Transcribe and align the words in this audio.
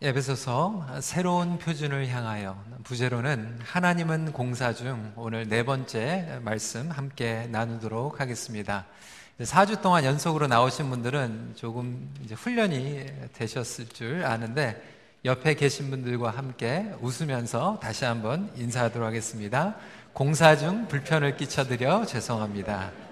에베소서 0.00 1.00
새로운 1.00 1.58
표준을 1.58 2.08
향하여 2.08 2.58
부제로는 2.84 3.58
하나님은 3.62 4.32
공사 4.32 4.72
중 4.72 5.12
오늘 5.16 5.48
네 5.48 5.64
번째 5.64 6.40
말씀 6.42 6.90
함께 6.90 7.46
나누도록 7.50 8.18
하겠습니다. 8.18 8.86
4주 9.40 9.82
동안 9.82 10.04
연속으로 10.04 10.46
나오신 10.46 10.88
분들은 10.88 11.52
조금 11.56 12.10
이제 12.24 12.34
훈련이 12.34 13.04
되셨을 13.34 13.88
줄 13.88 14.24
아는데 14.24 14.82
옆에 15.26 15.52
계신 15.54 15.90
분들과 15.90 16.30
함께 16.30 16.90
웃으면서 17.02 17.78
다시 17.82 18.06
한번 18.06 18.50
인사하도록 18.56 19.06
하겠습니다. 19.06 19.76
공사 20.14 20.56
중 20.56 20.88
불편을 20.88 21.36
끼쳐드려 21.36 22.06
죄송합니다. 22.06 23.05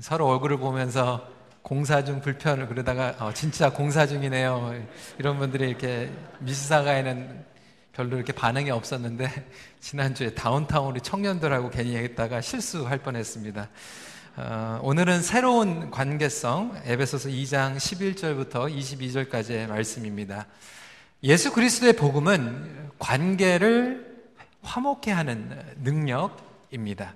서로 0.00 0.28
얼굴을 0.28 0.58
보면서 0.58 1.26
공사 1.62 2.04
중 2.04 2.20
불편을 2.20 2.68
그러다가 2.68 3.16
어, 3.18 3.32
진짜 3.32 3.72
공사 3.72 4.06
중이네요. 4.06 4.74
이런 5.18 5.38
분들이 5.38 5.68
이렇게 5.68 6.12
미시사가에는 6.40 7.44
별로 7.92 8.16
이렇게 8.16 8.32
반응이 8.32 8.70
없었는데 8.70 9.28
지난주에 9.80 10.34
다운타운 10.34 10.96
우 10.96 11.00
청년들하고 11.00 11.70
괜히 11.70 11.94
얘기했다가 11.94 12.40
실수할 12.40 12.98
뻔했습니다. 12.98 13.68
어, 14.36 14.80
오늘은 14.82 15.22
새로운 15.22 15.90
관계성 15.90 16.82
에베소서 16.84 17.30
2장 17.30 17.76
11절부터 17.76 18.72
22절까지의 18.72 19.66
말씀입니다. 19.66 20.46
예수 21.22 21.52
그리스도의 21.52 21.94
복음은 21.94 22.90
관계를 22.98 24.14
화목케 24.62 25.10
하는 25.10 25.58
능력입니다. 25.82 27.14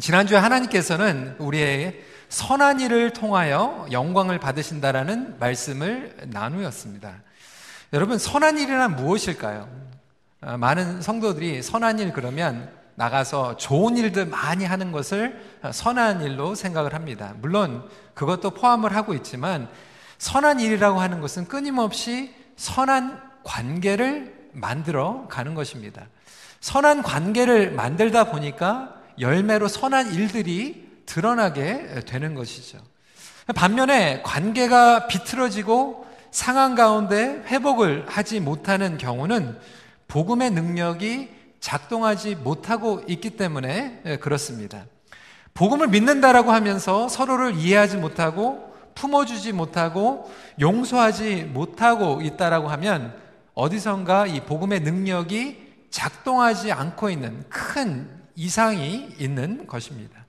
지난주에 0.00 0.38
하나님께서는 0.38 1.36
우리의 1.38 2.02
선한 2.28 2.80
일을 2.80 3.12
통하여 3.12 3.86
영광을 3.92 4.40
받으신다라는 4.40 5.38
말씀을 5.38 6.16
나누었습니다. 6.30 7.14
여러분, 7.92 8.18
선한 8.18 8.58
일이란 8.58 8.96
무엇일까요? 8.96 9.68
아, 10.40 10.56
많은 10.56 11.00
성도들이 11.00 11.62
선한 11.62 12.00
일 12.00 12.12
그러면 12.12 12.72
나가서 12.96 13.56
좋은 13.56 13.96
일들 13.96 14.26
많이 14.26 14.64
하는 14.64 14.90
것을 14.90 15.40
선한 15.72 16.22
일로 16.22 16.56
생각을 16.56 16.92
합니다. 16.92 17.34
물론 17.40 17.88
그것도 18.14 18.50
포함을 18.50 18.96
하고 18.96 19.14
있지만 19.14 19.68
선한 20.18 20.58
일이라고 20.58 21.00
하는 21.00 21.20
것은 21.20 21.46
끊임없이 21.46 22.34
선한 22.56 23.20
관계를 23.44 24.50
만들어 24.54 25.28
가는 25.28 25.54
것입니다. 25.54 26.06
선한 26.60 27.04
관계를 27.04 27.70
만들다 27.70 28.24
보니까 28.24 29.03
열매로 29.18 29.68
선한 29.68 30.12
일들이 30.12 30.88
드러나게 31.06 32.02
되는 32.06 32.34
것이죠. 32.34 32.78
반면에 33.54 34.22
관계가 34.22 35.06
비틀어지고 35.06 36.06
상황 36.30 36.74
가운데 36.74 37.42
회복을 37.46 38.06
하지 38.08 38.40
못하는 38.40 38.98
경우는 38.98 39.58
복음의 40.08 40.50
능력이 40.50 41.28
작동하지 41.60 42.34
못하고 42.36 43.02
있기 43.06 43.30
때문에 43.30 44.18
그렇습니다. 44.20 44.86
복음을 45.54 45.88
믿는다라고 45.88 46.52
하면서 46.52 47.08
서로를 47.08 47.54
이해하지 47.54 47.98
못하고 47.98 48.74
품어주지 48.94 49.52
못하고 49.52 50.30
용서하지 50.60 51.50
못하고 51.52 52.20
있다라고 52.22 52.68
하면 52.68 53.16
어디선가 53.54 54.26
이 54.26 54.40
복음의 54.40 54.80
능력이 54.80 55.62
작동하지 55.90 56.72
않고 56.72 57.10
있는 57.10 57.44
큰 57.48 58.08
이상이 58.36 59.14
있는 59.18 59.66
것입니다. 59.66 60.24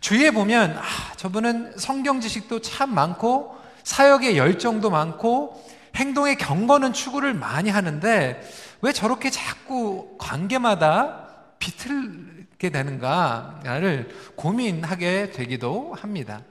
주위에 0.00 0.30
보면 0.30 0.78
아, 0.78 0.82
저분은 1.16 1.78
성경 1.78 2.20
지식도 2.20 2.60
참 2.60 2.94
많고 2.94 3.56
사역의 3.82 4.36
열정도 4.36 4.90
많고 4.90 5.64
행동의 5.94 6.36
경건은 6.36 6.92
추구를 6.92 7.34
많이 7.34 7.70
하는데 7.70 8.40
왜 8.82 8.92
저렇게 8.92 9.30
자꾸 9.30 10.16
관계마다 10.18 11.28
비틀게 11.58 12.70
되는가를 12.70 14.08
고민하게 14.36 15.30
되기도 15.30 15.94
합니다. 15.94 16.42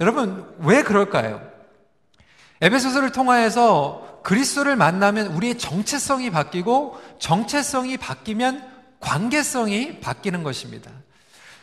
여러분 0.00 0.54
왜 0.58 0.82
그럴까요? 0.82 1.40
에베소서를 2.60 3.10
통하여서 3.10 4.20
그리스도를 4.22 4.76
만나면 4.76 5.28
우리의 5.28 5.58
정체성이 5.58 6.30
바뀌고 6.30 7.00
정체성이 7.18 7.96
바뀌면 7.96 8.71
관계성이 9.02 10.00
바뀌는 10.00 10.42
것입니다. 10.42 10.90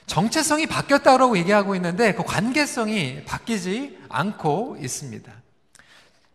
정체성이 0.05 0.67
바뀌었다고 0.67 1.37
얘기하고 1.37 1.75
있는데 1.75 2.13
그 2.13 2.23
관계성이 2.23 3.23
바뀌지 3.25 3.97
않고 4.09 4.77
있습니다. 4.81 5.31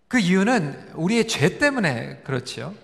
그 0.08 0.18
이유는 0.18 0.92
우리의 0.94 1.28
죄 1.28 1.58
때문에 1.58 2.22
그렇지요. 2.24 2.74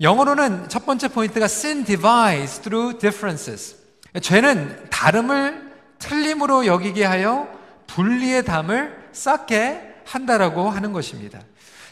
영어로는 0.00 0.68
첫 0.68 0.84
번째 0.84 1.08
포인트가 1.08 1.46
sin 1.46 1.84
divides 1.84 2.60
through 2.60 2.98
differences. 2.98 3.76
죄는 4.20 4.90
다름을 4.90 5.72
틀림으로 5.98 6.66
여기게 6.66 7.04
하여 7.04 7.48
분리의 7.86 8.44
담을 8.44 9.08
쌓게 9.12 9.80
한다라고 10.04 10.68
하는 10.68 10.92
것입니다. 10.92 11.40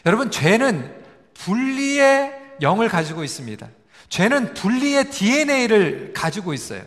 여러분, 0.05 0.29
죄는 0.29 0.93
분리의 1.33 2.33
영을 2.61 2.89
가지고 2.89 3.23
있습니다. 3.23 3.67
죄는 4.11 4.53
분리의 4.53 5.09
DNA를 5.09 6.11
가지고 6.13 6.53
있어요. 6.53 6.83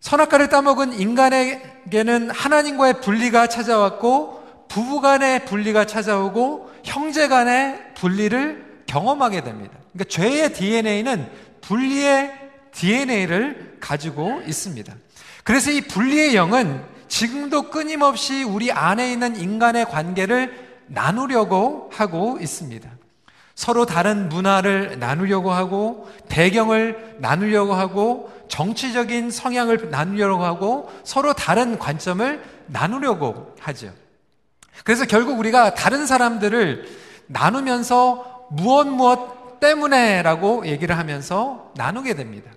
선악과를 0.00 0.48
따먹은 0.48 0.98
인간에게는 0.98 2.30
하나님과의 2.30 3.02
분리가 3.02 3.46
찾아왔고 3.46 4.66
부부 4.68 5.02
간의 5.02 5.44
분리가 5.44 5.84
찾아오고 5.84 6.70
형제 6.82 7.28
간의 7.28 7.92
분리를 7.94 8.84
경험하게 8.86 9.42
됩니다. 9.42 9.78
그러니까 9.92 10.04
죄의 10.08 10.54
DNA는 10.54 11.30
분리의 11.60 12.32
DNA를 12.72 13.76
가지고 13.78 14.40
있습니다. 14.46 14.94
그래서 15.44 15.70
이 15.70 15.82
분리의 15.82 16.34
영은 16.34 16.82
지금도 17.08 17.70
끊임없이 17.70 18.42
우리 18.42 18.72
안에 18.72 19.12
있는 19.12 19.36
인간의 19.36 19.84
관계를 19.86 20.54
나누려고 20.86 21.90
하고 21.92 22.38
있습니다. 22.40 22.95
서로 23.56 23.86
다른 23.86 24.28
문화를 24.28 24.98
나누려고 24.98 25.50
하고 25.50 26.08
배경을 26.28 27.16
나누려고 27.18 27.72
하고 27.72 28.30
정치적인 28.48 29.30
성향을 29.30 29.90
나누려고 29.90 30.44
하고 30.44 30.92
서로 31.04 31.32
다른 31.32 31.78
관점을 31.78 32.44
나누려고 32.66 33.54
하죠. 33.58 33.90
그래서 34.84 35.06
결국 35.06 35.38
우리가 35.38 35.74
다른 35.74 36.06
사람들을 36.06 36.86
나누면서 37.28 38.46
무엇 38.50 38.86
무엇 38.86 39.58
때문에라고 39.58 40.66
얘기를 40.66 40.98
하면서 40.98 41.72
나누게 41.76 42.14
됩니다. 42.14 42.50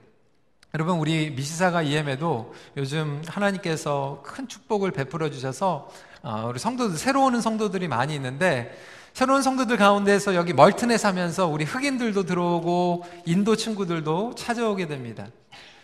여러분 0.76 0.98
우리 0.98 1.32
미시사가 1.32 1.82
EM에도 1.82 2.54
요즘 2.76 3.22
하나님께서 3.26 4.22
큰 4.24 4.50
축복을 4.50 4.92
베풀어 4.92 5.32
주셔서 5.32 5.90
어, 6.22 6.48
우리 6.50 6.60
성도들 6.60 6.98
새로 6.98 7.24
오는 7.24 7.40
성도들이 7.40 7.88
많이 7.88 8.14
있는데 8.16 8.78
새로운 9.20 9.42
성도들 9.42 9.76
가운데서 9.76 10.34
여기 10.34 10.54
멀튼에 10.54 10.98
사면서 10.98 11.46
우리 11.46 11.66
흑인들도 11.66 12.24
들어오고 12.24 13.04
인도 13.26 13.58
친구들도 13.58 14.36
찾아오게 14.36 14.88
됩니다. 14.88 15.28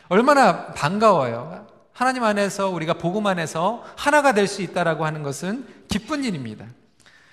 얼마나 0.08 0.68
반가워요. 0.68 1.68
하나님 1.92 2.24
안에서 2.24 2.70
우리가 2.70 2.94
복음 2.94 3.28
안에서 3.28 3.84
하나가 3.98 4.34
될 4.34 4.48
수 4.48 4.62
있다라고 4.62 5.06
하는 5.06 5.22
것은 5.22 5.68
기쁜 5.90 6.24
일입니다. 6.24 6.66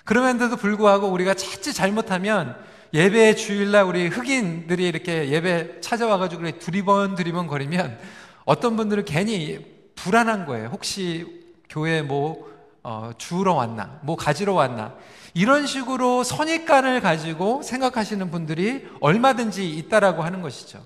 그럼에도 0.03 0.57
불구하고 0.57 1.07
우리가 1.07 1.35
자칫 1.35 1.71
잘못하면 1.71 2.57
예배 2.93 3.35
주일날 3.35 3.85
우리 3.85 4.09
흑인들이 4.09 4.85
이렇게 4.85 5.29
예배 5.29 5.79
찾아와가지고 5.79 6.59
두리번 6.59 7.15
두리번 7.15 7.47
거리면 7.47 7.97
어떤 8.43 8.75
분들은 8.75 9.05
괜히 9.05 9.65
불안한 9.95 10.47
거예요. 10.47 10.67
혹시 10.67 11.45
교회 11.69 12.01
뭐 12.01 12.52
어, 12.83 13.11
주우러 13.17 13.53
왔나, 13.53 13.99
뭐 14.01 14.15
가지러 14.15 14.53
왔나. 14.53 14.93
이런 15.33 15.65
식으로 15.65 16.23
선입관을 16.23 17.01
가지고 17.01 17.61
생각하시는 17.63 18.29
분들이 18.29 18.85
얼마든지 18.99 19.69
있다라고 19.69 20.21
하는 20.21 20.41
것이죠. 20.41 20.85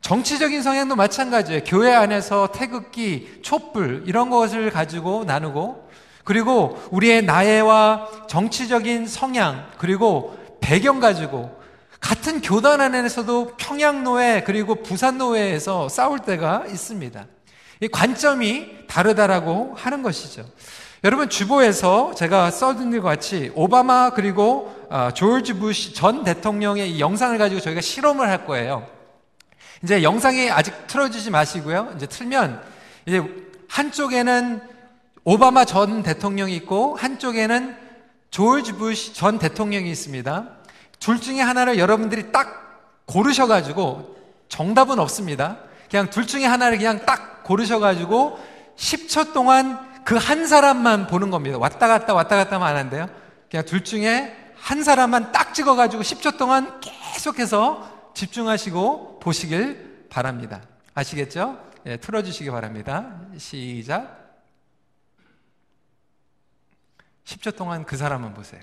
정치적인 0.00 0.62
성향도 0.62 0.96
마찬가지예요. 0.96 1.62
교회 1.64 1.92
안에서 1.92 2.48
태극기, 2.52 3.40
촛불 3.42 4.04
이런 4.06 4.30
것을 4.30 4.70
가지고 4.70 5.24
나누고 5.24 5.88
그리고 6.24 6.78
우리의 6.90 7.24
나해와 7.24 8.08
정치적인 8.28 9.06
성향 9.06 9.70
그리고 9.78 10.38
배경 10.60 11.00
가지고 11.00 11.58
같은 12.00 12.42
교단 12.42 12.80
안에서도 12.80 13.56
평양노회 13.56 14.42
그리고 14.44 14.76
부산노회에서 14.82 15.88
싸울 15.88 16.18
때가 16.20 16.64
있습니다. 16.68 17.26
이 17.80 17.88
관점이 17.88 18.86
다르다라고 18.86 19.74
하는 19.74 20.02
것이죠. 20.02 20.44
여러분 21.04 21.28
주보에서 21.28 22.14
제가 22.14 22.50
써둔 22.50 22.90
것 22.90 23.02
같이 23.02 23.52
오바마 23.54 24.12
그리고 24.14 24.74
어, 24.88 25.10
조지 25.12 25.52
부시 25.52 25.92
전 25.92 26.24
대통령의 26.24 26.92
이 26.92 26.98
영상을 26.98 27.36
가지고 27.36 27.60
저희가 27.60 27.82
실험을 27.82 28.26
할 28.26 28.46
거예요. 28.46 28.86
이제 29.82 30.02
영상이 30.02 30.50
아직 30.50 30.86
틀어주지 30.86 31.30
마시고요. 31.30 31.92
이제 31.94 32.06
틀면 32.06 32.62
이제 33.04 33.22
한쪽에는 33.68 34.62
오바마 35.24 35.66
전 35.66 36.02
대통령이 36.02 36.56
있고 36.56 36.96
한쪽에는 36.96 37.76
조지 38.30 38.72
부시 38.72 39.12
전 39.12 39.38
대통령이 39.38 39.90
있습니다. 39.90 40.48
둘 41.00 41.20
중에 41.20 41.42
하나를 41.42 41.78
여러분들이 41.78 42.32
딱 42.32 43.04
고르셔가지고 43.04 44.16
정답은 44.48 44.98
없습니다. 44.98 45.58
그냥 45.90 46.08
둘 46.08 46.26
중에 46.26 46.46
하나를 46.46 46.78
그냥 46.78 47.04
딱 47.04 47.44
고르셔가지고 47.44 48.38
10초 48.78 49.34
동안 49.34 49.93
그 50.04 50.16
한 50.16 50.46
사람만 50.46 51.06
보는 51.06 51.30
겁니다. 51.30 51.58
왔다 51.58 51.88
갔다 51.88 52.14
왔다 52.14 52.36
갔다 52.36 52.56
하면 52.56 52.68
안 52.68 52.76
한대요. 52.76 53.08
그냥 53.50 53.64
둘 53.64 53.84
중에 53.84 54.52
한 54.56 54.82
사람만 54.82 55.32
딱 55.32 55.54
찍어가지고 55.54 56.02
10초 56.02 56.38
동안 56.38 56.80
계속해서 56.80 58.12
집중하시고 58.14 59.18
보시길 59.20 60.06
바랍니다. 60.10 60.62
아시겠죠? 60.94 61.58
예, 61.86 61.96
틀어주시기 61.96 62.50
바랍니다. 62.50 63.20
시작. 63.36 64.42
10초 67.24 67.56
동안 67.56 67.84
그 67.84 67.96
사람만 67.96 68.34
보세요. 68.34 68.62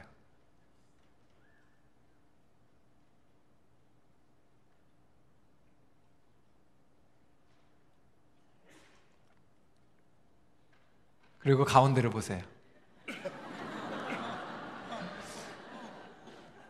그리고 11.41 11.65
가운데를 11.65 12.09
보세요. 12.09 12.41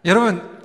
여러분, 0.06 0.60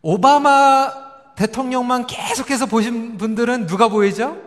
오바마 0.00 1.34
대통령만 1.36 2.06
계속해서 2.06 2.66
보신 2.66 3.18
분들은 3.18 3.66
누가 3.66 3.88
보이죠? 3.88 4.40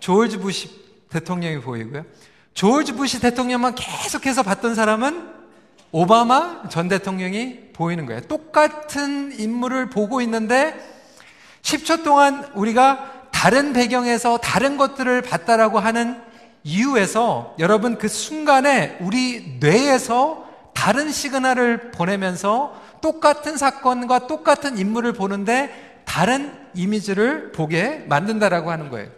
조지 0.00 0.38
부시 0.38 0.70
대통령이 1.08 1.60
보이고요. 1.60 2.04
조지 2.52 2.92
부시 2.92 3.20
대통령만 3.20 3.74
계속해서 3.74 4.42
봤던 4.42 4.74
사람은 4.74 5.38
오바마 5.90 6.68
전 6.68 6.88
대통령이 6.88 7.72
보이는 7.72 8.04
거예요. 8.06 8.20
똑같은 8.22 9.38
인물을 9.38 9.90
보고 9.90 10.20
있는데 10.20 10.78
10초 11.62 12.04
동안 12.04 12.50
우리가 12.54 13.17
다른 13.38 13.72
배경에서 13.72 14.38
다른 14.38 14.76
것들을 14.76 15.22
봤다라고 15.22 15.78
하는 15.78 16.20
이유에서 16.64 17.54
여러분 17.60 17.96
그 17.96 18.08
순간에 18.08 18.96
우리 19.00 19.58
뇌에서 19.60 20.44
다른 20.74 21.12
시그널을 21.12 21.92
보내면서 21.92 22.74
똑같은 23.00 23.56
사건과 23.56 24.26
똑같은 24.26 24.76
인물을 24.76 25.12
보는데 25.12 26.02
다른 26.04 26.52
이미지를 26.74 27.52
보게 27.52 28.04
만든다라고 28.08 28.72
하는 28.72 28.90
거예요. 28.90 29.08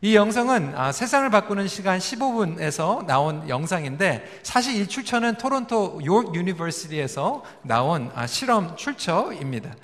이 0.00 0.14
영상은 0.14 0.74
아, 0.76 0.92
세상을 0.92 1.28
바꾸는 1.28 1.66
시간 1.66 1.98
15분에서 1.98 3.04
나온 3.06 3.48
영상인데 3.48 4.40
사실 4.44 4.80
이 4.80 4.86
출처는 4.86 5.38
토론토 5.38 6.00
York 6.04 6.38
University에서 6.38 7.42
나온 7.62 8.08
아, 8.14 8.28
실험 8.28 8.76
출처입니다. 8.76 9.74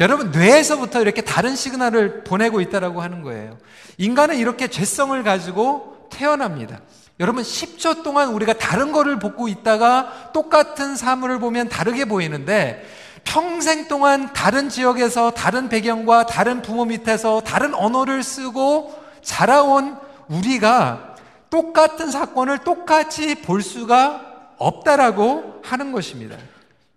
여러분 0.00 0.30
뇌에서부터 0.30 1.02
이렇게 1.02 1.20
다른 1.20 1.54
시그널을 1.54 2.24
보내고 2.24 2.62
있다라고 2.62 3.02
하는 3.02 3.22
거예요. 3.22 3.58
인간은 3.98 4.38
이렇게 4.38 4.68
죄성을 4.68 5.22
가지고 5.22 6.08
태어납니다. 6.10 6.80
여러분 7.20 7.42
10초 7.42 8.02
동안 8.02 8.28
우리가 8.28 8.54
다른 8.54 8.90
거를 8.90 9.18
보고 9.18 9.48
있다가 9.48 10.30
똑같은 10.32 10.96
사물을 10.96 11.40
보면 11.40 11.68
다르게 11.68 12.06
보이는데 12.06 12.86
평생 13.24 13.86
동안 13.88 14.32
다른 14.32 14.70
지역에서 14.70 15.32
다른 15.32 15.68
배경과 15.68 16.24
다른 16.24 16.62
부모 16.62 16.86
밑에서 16.86 17.42
다른 17.42 17.74
언어를 17.74 18.22
쓰고 18.22 18.97
자라온 19.22 19.98
우리가 20.28 21.16
똑같은 21.50 22.10
사건을 22.10 22.58
똑같이 22.58 23.36
볼 23.36 23.62
수가 23.62 24.54
없다라고 24.58 25.62
하는 25.64 25.92
것입니다. 25.92 26.36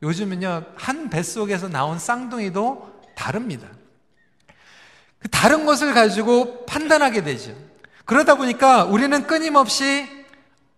요즘은요, 0.03 0.63
한 0.75 1.09
뱃속에서 1.09 1.69
나온 1.69 1.99
쌍둥이도 1.99 3.01
다릅니다. 3.15 3.67
그 5.19 5.29
다른 5.29 5.65
것을 5.65 5.93
가지고 5.93 6.65
판단하게 6.65 7.23
되죠. 7.23 7.55
그러다 8.05 8.35
보니까 8.35 8.85
우리는 8.85 9.27
끊임없이 9.27 10.07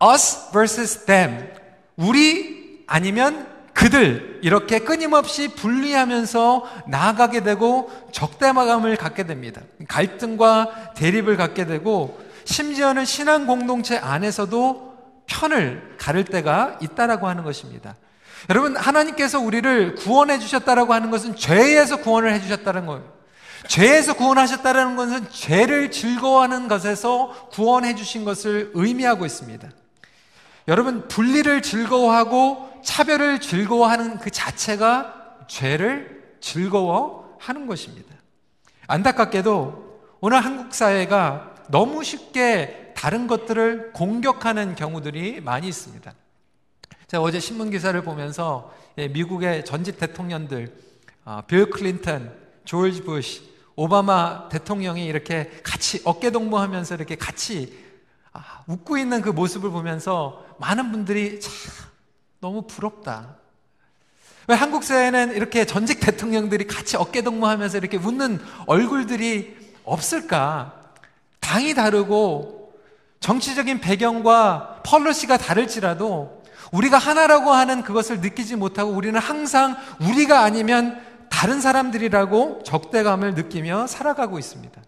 us 0.04 0.52
versus 0.52 1.06
them. 1.06 1.50
우리 1.96 2.84
아니면 2.88 3.53
그들 3.74 4.40
이렇게 4.44 4.80
끊임없이 4.80 5.48
분리하면서 5.50 6.84
나아가게 6.88 7.42
되고 7.42 7.92
적대마감을 8.12 8.96
갖게 8.98 9.24
됩니다. 9.26 9.62
갈등과 9.88 10.94
대립을 10.96 11.38
갖게 11.38 11.66
되고 11.66 12.22
심지어는 12.46 13.06
신앙 13.06 13.48
공동체 13.48 13.98
안에서도 13.98 14.94
편을 15.26 15.96
가를 15.98 16.26
때가 16.26 16.78
있다라고 16.82 17.28
하는 17.28 17.44
것입니다. 17.44 17.96
여러분 18.50 18.76
하나님께서 18.76 19.40
우리를 19.40 19.96
구원해 19.96 20.38
주셨다라고 20.38 20.94
하는 20.94 21.10
것은 21.10 21.36
죄에서 21.36 21.98
구원을 21.98 22.34
해 22.34 22.42
주셨다는 22.42 22.86
거예요. 22.86 23.14
죄에서 23.68 24.14
구원하셨다는 24.16 24.96
것은 24.96 25.30
죄를 25.30 25.90
즐거워하는 25.90 26.68
것에서 26.68 27.48
구원해 27.52 27.96
주신 27.96 28.26
것을 28.26 28.72
의미하고 28.74 29.26
있습니다. 29.26 29.70
여러분 30.68 31.08
분리를 31.08 31.62
즐거워하고 31.62 32.82
차별을 32.84 33.42
즐거워하는 33.42 34.20
그 34.20 34.30
자체가 34.30 35.46
죄를 35.48 36.38
즐거워하는 36.40 37.68
것입니다. 37.68 38.16
안타깝게도 38.88 40.02
오늘 40.22 40.44
한국 40.44 40.74
사회가 40.74 41.54
너무 41.70 42.04
쉽게 42.04 42.94
다른 42.96 43.28
것들을 43.28 43.92
공격하는 43.94 44.76
경우들이 44.76 45.42
많이 45.42 45.68
있습니다. 45.68 46.14
제가 47.08 47.24
어제 47.24 47.40
신문 47.40 47.70
기사를 47.70 48.02
보면서 48.02 48.74
예, 48.98 49.08
미국의 49.08 49.66
전직 49.66 49.98
대통령들 49.98 50.74
아, 51.26 51.42
빌 51.42 51.70
클린턴, 51.70 52.34
조지 52.64 53.02
부시, 53.04 53.54
오바마 53.76 54.50
대통령이 54.50 55.06
이렇게 55.06 55.50
같이 55.64 56.02
어깨 56.06 56.32
동무하면서 56.32 56.96
이렇게 56.96 57.16
같이 57.16 57.78
아, 58.34 58.64
웃고 58.68 58.98
있는 58.98 59.22
그 59.22 59.30
모습을 59.30 59.70
보면서 59.70 60.44
많은 60.60 60.92
분들이 60.92 61.40
참 61.40 61.52
너무 62.40 62.64
부럽다. 62.64 63.36
왜 64.48 64.56
한국 64.56 64.84
사회는 64.84 65.36
이렇게 65.36 65.66
전직 65.66 66.00
대통령들이 66.00 66.68
같이 66.68 66.98
어깨동무하면서 66.98 67.78
이렇게 67.78 67.98
웃는 67.98 68.42
얼굴들이 68.68 69.56
없을까? 69.86 70.82
당이 71.40 71.76
다르고 71.76 72.74
정치적인 73.20 73.80
배경과 73.80 74.82
펄러시가 74.86 75.38
다를지라도 75.38 76.44
우리가 76.74 76.98
하나라고 76.98 77.52
하는 77.52 77.84
그것을 77.84 78.20
느끼지 78.20 78.56
못하고 78.56 78.92
우리는 78.92 79.18
항상 79.20 79.78
우리가 80.02 80.44
아니면 80.44 81.02
다른 81.30 81.62
사람들이라고 81.62 82.64
적대감을 82.64 83.36
느끼며 83.36 83.88
살아가고 83.88 84.40
있습니다. 84.40 84.82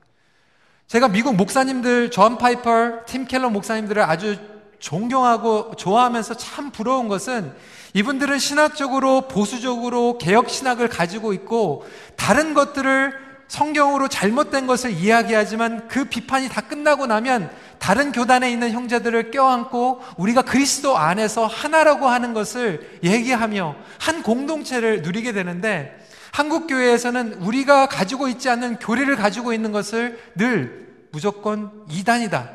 제가 0.88 1.08
미국 1.08 1.36
목사님들, 1.36 2.12
존 2.12 2.38
파이퍼, 2.38 3.06
팀 3.08 3.26
켈러 3.26 3.50
목사님들을 3.50 4.04
아주 4.04 4.38
존경하고 4.78 5.76
좋아하면서 5.76 6.36
참 6.36 6.70
부러운 6.70 7.08
것은 7.08 7.52
이분들은 7.96 8.38
신학적으로 8.38 9.22
보수적으로 9.28 10.20
개혁 10.20 10.48
신학을 10.48 10.90
가지고 10.90 11.34
있고 11.34 11.86
다른 12.16 12.54
것들을 12.54 13.26
성경으로 13.48 14.10
잘못된 14.10 14.68
것을 14.68 14.92
이야기하지만 14.92 15.88
그 15.88 16.06
비판이 16.06 16.50
다 16.50 16.62
끝나고 16.62 17.08
나면 17.08 17.50
다른 17.80 18.12
교단에 18.12 18.52
있는 18.52 18.72
형제들을 18.72 19.32
껴안고 19.32 20.02
우리가 20.18 20.44
그리스도 20.44 20.98
안에서 20.98 21.48
하나라고 21.48 22.08
하는 22.08 22.34
것을 22.34 23.00
얘기하며 23.04 23.76
한 24.00 24.22
공동체를 24.22 25.02
누리게 25.02 25.32
되는데 25.32 25.98
한국 26.36 26.68
교회에서는 26.68 27.36
우리가 27.36 27.88
가지고 27.88 28.28
있지 28.28 28.50
않는 28.50 28.80
교리를 28.80 29.16
가지고 29.16 29.54
있는 29.54 29.72
것을 29.72 30.20
늘 30.36 31.08
무조건 31.14 31.86
이단이다. 31.90 32.50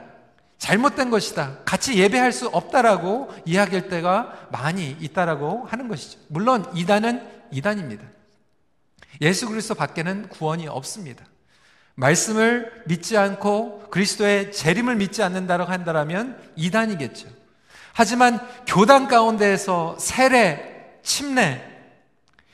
잘못된 0.58 1.08
것이다. 1.08 1.60
같이 1.64 1.96
예배할 1.96 2.30
수 2.30 2.48
없다라고 2.48 3.32
이야기할 3.46 3.88
때가 3.88 4.48
많이 4.52 4.94
있다라고 5.00 5.64
하는 5.64 5.88
것이죠. 5.88 6.18
물론 6.28 6.70
이단은 6.74 7.26
이단입니다. 7.50 8.04
예수 9.22 9.48
그리스도 9.48 9.74
밖에는 9.74 10.28
구원이 10.28 10.68
없습니다. 10.68 11.24
말씀을 11.94 12.82
믿지 12.84 13.16
않고 13.16 13.88
그리스도의 13.90 14.52
재림을 14.52 14.96
믿지 14.96 15.22
않는다고 15.22 15.64
한다면 15.64 16.38
이단이겠죠. 16.54 17.28
하지만 17.94 18.46
교단 18.66 19.08
가운데에서 19.08 19.96
세례, 19.98 20.98
침례 21.02 21.69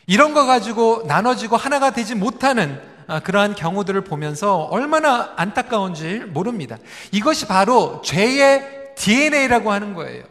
이런 0.06 0.34
거 0.34 0.46
가지고 0.46 1.04
나눠지고 1.06 1.56
하나가 1.56 1.90
되지 1.90 2.14
못하는 2.14 2.80
아, 3.08 3.20
그러한 3.20 3.54
경우들을 3.54 4.00
보면서 4.02 4.62
얼마나 4.64 5.32
안타까운지 5.36 6.24
모릅니다. 6.28 6.78
이것이 7.12 7.46
바로 7.46 8.02
죄의 8.02 8.94
DNA라고 8.96 9.70
하는 9.70 9.94
거예요. 9.94 10.24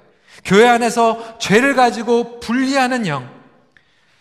교회 0.43 0.67
안에서 0.67 1.37
죄를 1.39 1.75
가지고 1.75 2.39
분리하는 2.39 3.07
영. 3.07 3.29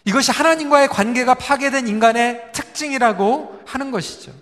이것이 0.05 0.31
하나님과의 0.31 0.89
관계가 0.89 1.35
파괴된 1.35 1.89
인간의 1.89 2.51
특 2.53 2.65
특징이라고 2.75 3.61
하는 3.65 3.91
것이죠. 3.91 4.33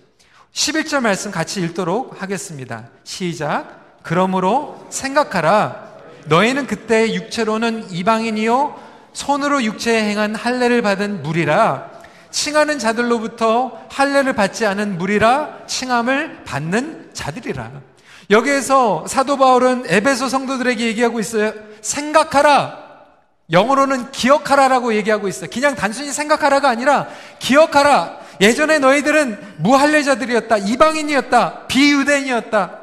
11절 0.53 1.01
말씀 1.01 1.31
같이 1.31 1.61
읽도록 1.61 2.21
하겠습니다. 2.21 2.89
시작. 3.05 4.01
그러므로 4.03 4.87
생각하라. 4.91 5.93
너희는 6.27 6.67
그때 6.67 7.15
육체로는 7.15 7.91
이방인이요 7.91 8.82
손으로 9.13 9.63
육체에 9.63 10.03
행한 10.11 10.35
할례를 10.35 10.83
받은 10.83 11.23
무리라 11.23 11.91
칭하는 12.31 12.79
자들로부터 12.79 13.87
할례를 13.91 14.33
받지 14.33 14.67
않은 14.67 14.99
무리라 14.99 15.59
칭함을 15.67 16.45
받는 16.45 17.11
자들이라. 17.13 17.71
여기에서 18.31 19.05
사도 19.07 19.37
바울은 19.37 19.85
에베소 19.87 20.29
성도들에게 20.29 20.85
얘기하고 20.87 21.21
있어요. 21.21 21.53
생각하라. 21.83 22.81
영어로는 23.51 24.13
기억하라라고 24.13 24.95
얘기하고 24.95 25.29
있어요. 25.29 25.51
그냥 25.53 25.75
단순히 25.75 26.11
생각하라가 26.11 26.71
아니라 26.71 27.09
기억하라. 27.39 28.19
예전에 28.41 28.79
너희들은 28.79 29.57
무할례자들이었다. 29.59 30.57
이방인이었다. 30.57 31.67
비유대인이었다. 31.67 32.79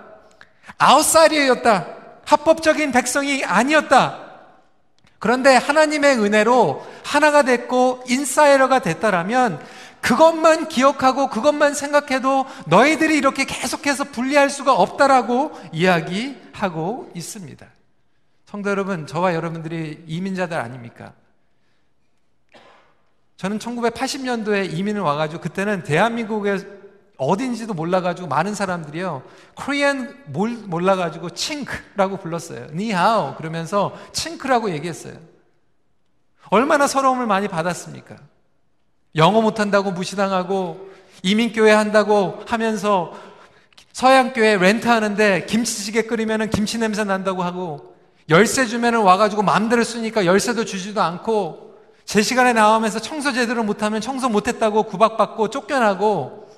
아웃사이어였다. 0.78 1.88
합법적인 2.26 2.92
백성이 2.92 3.44
아니었다. 3.44 4.29
그런데 5.20 5.54
하나님의 5.56 6.18
은혜로 6.18 6.86
하나가 7.04 7.44
됐고 7.44 8.04
인사이러가 8.08 8.80
됐다라면 8.80 9.60
그것만 10.02 10.70
기억하고 10.70 11.30
그것만 11.30 11.74
생각해도 11.74 12.46
너희들이 12.68 13.18
이렇게 13.18 13.44
계속해서 13.44 14.06
분리할 14.06 14.50
수가 14.50 14.74
없다라고 14.74 15.52
이야기하고 15.74 17.12
있습니다. 17.14 17.68
성도 18.46 18.70
여러분, 18.70 19.06
저와 19.06 19.36
여러분들이 19.36 20.06
이민자들 20.08 20.58
아닙니까? 20.58 21.14
저는 23.36 23.60
1980년도에 23.60 24.74
이민을 24.74 25.02
와가지고 25.02 25.42
그때는 25.42 25.84
대한민국에 25.84 26.79
어딘지도 27.20 27.74
몰라가지고 27.74 28.30
많은 28.30 28.56
사람들이요. 28.56 29.22
코리안 29.54 30.24
몰라가지고 30.68 31.32
칭크라고 31.32 32.18
불렀어요. 32.18 32.68
니하오 32.74 33.36
그러면서 33.36 33.94
칭크라고 34.14 34.72
얘기했어요. 34.72 35.16
얼마나 36.50 36.88
서러움을 36.88 37.28
많이 37.28 37.50
받았습니까? 37.50 38.16
영어 39.16 39.42
못한다고 39.42 39.92
무시당하고 39.92 40.90
이민교회 41.22 41.72
한다고 41.72 42.42
하면서 42.48 43.12
서양교회 43.92 44.58
렌트하는데 44.58 45.46
김치찌개 45.46 46.04
끓이면 46.04 46.50
김치 46.52 46.78
냄새 46.78 47.04
난다고 47.04 47.44
하고 47.44 47.96
열쇠 48.30 48.66
주면은 48.66 49.02
와가지고 49.02 49.42
마음대로 49.42 49.84
쓰니까 49.84 50.26
열쇠도 50.26 50.64
주지도 50.64 51.02
않고 51.02 51.76
제 52.06 52.22
시간에 52.22 52.54
나오면서 52.54 53.00
청소 53.00 53.34
제대로 53.34 53.64
못하면 53.64 54.00
청소 54.00 54.30
못했다고 54.30 54.84
구박받고 54.84 55.50
쫓겨나고 55.50 56.49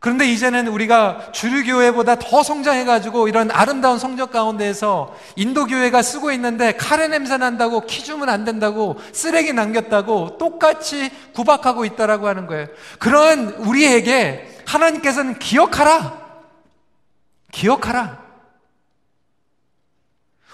그런데 0.00 0.26
이제는 0.26 0.66
우리가 0.66 1.30
주류교회보다 1.32 2.16
더 2.16 2.42
성장해가지고 2.42 3.28
이런 3.28 3.50
아름다운 3.50 3.98
성적 3.98 4.32
가운데에서 4.32 5.14
인도교회가 5.36 6.00
쓰고 6.00 6.32
있는데 6.32 6.72
카레 6.72 7.06
냄새 7.06 7.36
난다고 7.36 7.82
키 7.82 8.02
주면 8.02 8.30
안 8.30 8.46
된다고 8.46 8.98
쓰레기 9.12 9.52
남겼다고 9.52 10.38
똑같이 10.38 11.10
구박하고 11.34 11.84
있다라고 11.84 12.28
하는 12.28 12.46
거예요. 12.46 12.66
그러한 12.98 13.56
우리에게 13.58 14.62
하나님께서는 14.66 15.38
기억하라. 15.38 16.18
기억하라. 17.52 18.20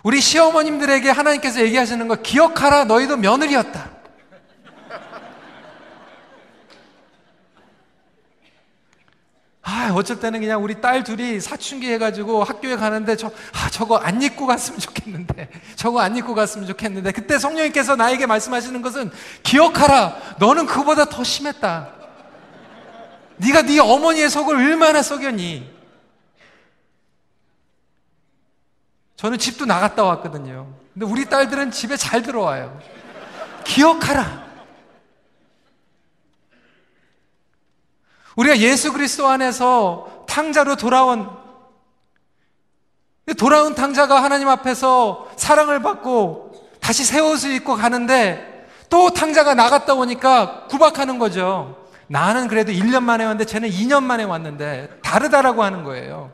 우리 0.03 0.21
시어머님들에게 0.21 1.09
하나님께서 1.09 1.61
얘기하시는 1.61 2.09
거 2.09 2.17
기억하라. 2.17 2.85
너희도 2.87 3.17
며느리였다. 3.17 3.96
아, 9.69 9.91
어쩔 9.93 10.21
때는 10.21 10.39
그냥 10.39 10.63
우리 10.63 10.81
딸 10.81 11.03
둘이 11.03 11.41
사춘기 11.41 11.91
해가지고 11.91 12.45
학교에 12.45 12.77
가는데 12.77 13.17
저, 13.17 13.33
아, 13.53 13.69
저거 13.69 13.97
안 13.97 14.23
입고 14.23 14.47
갔으면 14.47 14.79
좋겠는데. 14.79 15.49
저거 15.75 15.99
안 15.99 16.17
입고 16.17 16.37
갔으면 16.37 16.69
좋겠는데. 16.69 17.11
그때 17.11 17.37
성령님께서 17.37 17.97
나에게 17.97 18.27
말씀하시는 18.27 18.81
것은 18.81 19.11
기억하라. 19.43 20.37
너는 20.39 20.67
그보다 20.67 21.07
더 21.07 21.25
심했다. 21.25 21.89
네가 23.39 23.63
네 23.63 23.81
어머니의 23.81 24.31
속을 24.31 24.55
얼마나 24.55 25.03
썩였니? 25.03 25.69
저는 29.17 29.37
집도 29.39 29.65
나갔다 29.65 30.05
왔거든요. 30.05 30.73
근데 30.95 31.07
우리 31.07 31.29
딸들은 31.29 31.73
집에 31.73 31.97
잘 31.97 32.23
들어와요. 32.23 32.81
기억하라. 33.65 34.46
우리가 38.37 38.59
예수 38.59 38.93
그리스도 38.93 39.27
안에서 39.29 40.25
탕자로 40.29 40.77
돌아온 40.77 41.29
돌아온 43.39 43.75
탕자가 43.75 44.23
하나님 44.23 44.49
앞에서 44.49 45.29
사랑을 45.37 45.83
받고 45.83 46.53
다시 46.81 47.05
새 47.05 47.19
옷을 47.19 47.53
입고 47.53 47.75
가는데 47.75 48.69
또 48.89 49.11
탕자가 49.11 49.55
나갔다 49.55 49.95
오니까 49.95 50.67
구박하는 50.69 51.19
거죠. 51.19 51.77
나는 52.07 52.47
그래도 52.47 52.71
1년 52.71 53.03
만에 53.03 53.25
왔는데 53.25 53.47
쟤는 53.47 53.69
2년 53.69 54.05
만에 54.05 54.23
왔는데 54.23 55.01
다르다라고 55.03 55.65
하는 55.65 55.83
거예요. 55.83 56.31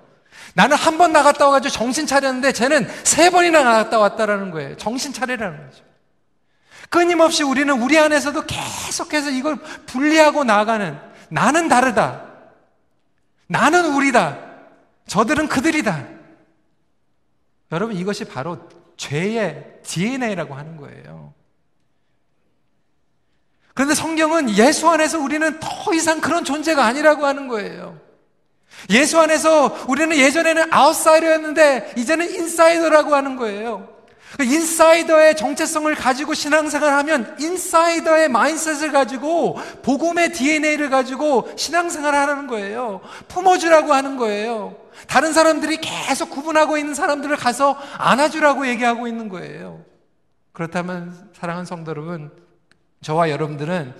나는 0.54 0.76
한 0.76 0.98
번 0.98 1.12
나갔다 1.12 1.46
와가지고 1.46 1.72
정신 1.72 2.06
차렸는데 2.06 2.52
쟤는 2.52 2.86
세 3.04 3.30
번이나 3.30 3.62
나갔다 3.62 3.98
왔다라는 3.98 4.50
거예요. 4.50 4.76
정신 4.76 5.14
차리라는 5.14 5.70
거죠. 5.70 5.82
끊임없이 6.90 7.42
우리는 7.42 7.72
우리 7.80 7.96
안에서도 7.98 8.42
계속해서 8.44 9.30
이걸 9.30 9.56
분리하고 9.86 10.44
나가는 10.44 10.98
나는 11.32 11.66
다르다. 11.68 12.26
나는 13.46 13.94
우리다. 13.94 14.38
저들은 15.06 15.48
그들이다. 15.48 16.06
여러분, 17.72 17.96
이것이 17.96 18.26
바로 18.26 18.68
죄의 18.98 19.80
DNA라고 19.82 20.54
하는 20.54 20.76
거예요. 20.76 21.32
그런데 23.72 23.94
성경은 23.94 24.50
예수 24.56 24.90
안에서 24.90 25.18
우리는 25.18 25.58
더 25.58 25.94
이상 25.94 26.20
그런 26.20 26.44
존재가 26.44 26.84
아니라고 26.84 27.24
하는 27.24 27.48
거예요. 27.48 27.98
예수 28.90 29.18
안에서 29.18 29.86
우리는 29.88 30.14
예전에는 30.14 30.70
아웃사이더였는데 30.70 31.94
이제는 31.96 32.30
인사이더라고 32.34 33.14
하는 33.14 33.36
거예요. 33.36 33.88
그 34.36 34.44
인사이더의 34.44 35.36
정체성을 35.36 35.94
가지고 35.94 36.34
신앙생활을 36.34 36.96
하면 36.98 37.36
인사이더의 37.38 38.28
마인셋을 38.28 38.92
가지고 38.92 39.58
복음의 39.82 40.32
DNA를 40.32 40.90
가지고 40.90 41.50
신앙생활을 41.56 42.18
하는 42.18 42.46
거예요. 42.46 43.00
품어주라고 43.28 43.92
하는 43.92 44.16
거예요. 44.16 44.76
다른 45.06 45.32
사람들이 45.32 45.78
계속 45.78 46.30
구분하고 46.30 46.78
있는 46.78 46.94
사람들을 46.94 47.36
가서 47.36 47.78
안아주라고 47.98 48.66
얘기하고 48.68 49.06
있는 49.06 49.28
거예요. 49.28 49.84
그렇다면 50.52 51.30
사랑하는 51.38 51.66
성도 51.66 51.90
여러분, 51.90 52.30
저와 53.00 53.30
여러분들은 53.30 53.94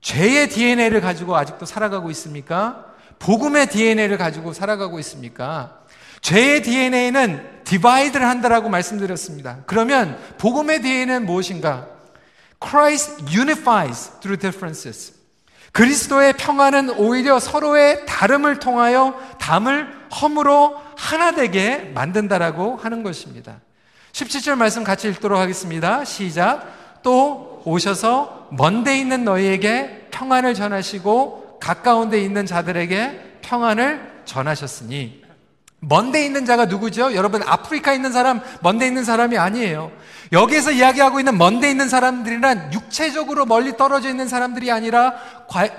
죄의 0.00 0.48
DNA를 0.50 1.00
가지고 1.00 1.36
아직도 1.36 1.64
살아가고 1.64 2.10
있습니까? 2.10 2.86
복음의 3.18 3.68
DNA를 3.68 4.18
가지고 4.18 4.52
살아가고 4.52 4.98
있습니까? 4.98 5.83
죄의 6.24 6.62
DNA는 6.62 7.64
divide를 7.64 8.26
한다라고 8.26 8.70
말씀드렸습니다. 8.70 9.58
그러면 9.66 10.18
복음의 10.38 10.80
DNA는 10.80 11.26
무엇인가? 11.26 11.86
Christ 12.66 13.24
unifies 13.30 14.20
through 14.20 14.40
differences. 14.40 15.12
그리스도의 15.72 16.32
평화는 16.38 16.98
오히려 16.98 17.38
서로의 17.38 18.06
다름을 18.06 18.58
통하여 18.58 19.20
담을 19.38 19.86
허물어 20.18 20.82
하나 20.96 21.32
되게 21.32 21.90
만든다라고 21.94 22.76
하는 22.76 23.02
것입니다. 23.02 23.60
17절 24.12 24.56
말씀 24.56 24.82
같이 24.82 25.08
읽도록 25.08 25.38
하겠습니다. 25.38 26.06
시작. 26.06 27.02
또 27.02 27.60
오셔서 27.66 28.48
먼데 28.50 28.96
있는 28.98 29.24
너희에게 29.24 30.08
평안을 30.10 30.54
전하시고 30.54 31.58
가까운 31.60 32.08
데 32.08 32.18
있는 32.22 32.46
자들에게 32.46 33.40
평안을 33.42 34.22
전하셨으니 34.24 35.23
먼데 35.88 36.24
있는 36.24 36.44
자가 36.44 36.66
누구죠? 36.66 37.14
여러분 37.14 37.42
아프리카에 37.42 37.96
있는 37.96 38.12
사람 38.12 38.40
먼데 38.60 38.86
있는 38.86 39.04
사람이 39.04 39.38
아니에요. 39.38 39.90
여기에서 40.32 40.70
이야기하고 40.70 41.20
있는 41.20 41.38
먼데 41.38 41.70
있는 41.70 41.88
사람들이란 41.88 42.72
육체적으로 42.72 43.46
멀리 43.46 43.76
떨어져 43.76 44.08
있는 44.08 44.26
사람들이 44.26 44.70
아니라 44.70 45.14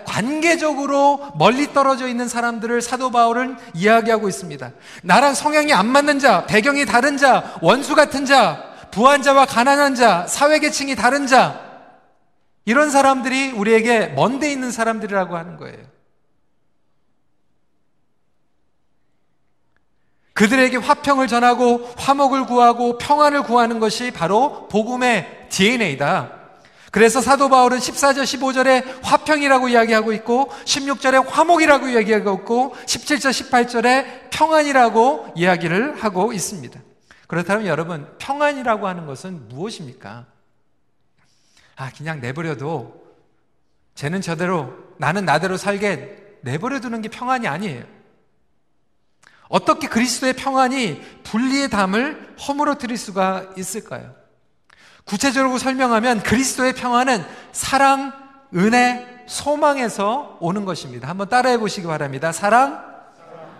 관계적으로 0.05 1.33
멀리 1.37 1.73
떨어져 1.73 2.07
있는 2.07 2.27
사람들을 2.27 2.81
사도 2.81 3.11
바울은 3.11 3.57
이야기하고 3.73 4.29
있습니다. 4.29 4.71
나랑 5.03 5.33
성향이 5.33 5.73
안 5.73 5.87
맞는 5.87 6.19
자, 6.19 6.45
배경이 6.45 6.85
다른 6.85 7.17
자, 7.17 7.57
원수 7.61 7.95
같은 7.95 8.25
자, 8.25 8.63
부한 8.91 9.21
자와 9.21 9.45
가난한 9.45 9.95
자, 9.95 10.25
사회 10.27 10.59
계층이 10.59 10.95
다른 10.95 11.27
자 11.27 11.59
이런 12.63 12.89
사람들이 12.89 13.51
우리에게 13.51 14.07
먼데 14.15 14.51
있는 14.51 14.71
사람들이라고 14.71 15.35
하는 15.35 15.57
거예요. 15.57 15.94
그들에게 20.35 20.77
화평을 20.77 21.27
전하고 21.27 21.93
화목을 21.97 22.45
구하고 22.45 22.97
평안을 22.97 23.43
구하는 23.43 23.79
것이 23.79 24.11
바로 24.11 24.67
복음의 24.67 25.47
DNA다. 25.49 26.35
그래서 26.91 27.21
사도 27.21 27.49
바울은 27.49 27.77
14절, 27.77 28.23
15절에 28.23 29.03
화평이라고 29.03 29.69
이야기하고 29.69 30.13
있고, 30.13 30.49
16절에 30.65 31.25
화목이라고 31.27 31.87
이야기하고 31.87 32.33
있고, 32.39 32.75
17절, 32.85 33.49
18절에 33.49 34.29
평안이라고 34.29 35.33
이야기를 35.35 36.01
하고 36.03 36.31
있습니다. 36.31 36.79
그렇다면 37.27 37.67
여러분, 37.67 38.07
평안이라고 38.17 38.87
하는 38.87 39.05
것은 39.05 39.49
무엇입니까? 39.49 40.25
아, 41.77 41.91
그냥 41.97 42.21
내버려도 42.21 43.03
쟤는 43.95 44.21
저대로, 44.21 44.73
나는 44.97 45.23
나대로 45.25 45.55
살게 45.57 46.37
내버려 46.41 46.79
두는 46.81 47.01
게 47.01 47.09
평안이 47.09 47.47
아니에요. 47.47 47.94
어떻게 49.47 49.87
그리스도의 49.87 50.33
평안이 50.33 51.01
분리의 51.23 51.69
담을 51.69 52.35
허물어뜨릴 52.47 52.97
수가 52.97 53.53
있을까요? 53.57 54.13
구체적으로 55.05 55.57
설명하면 55.57 56.23
그리스도의 56.23 56.73
평안은 56.73 57.23
사랑, 57.51 58.11
은혜, 58.55 59.23
소망에서 59.27 60.37
오는 60.39 60.65
것입니다. 60.65 61.07
한번 61.07 61.29
따라해 61.29 61.57
보시기 61.57 61.87
바랍니다. 61.87 62.31
사랑, 62.31 62.83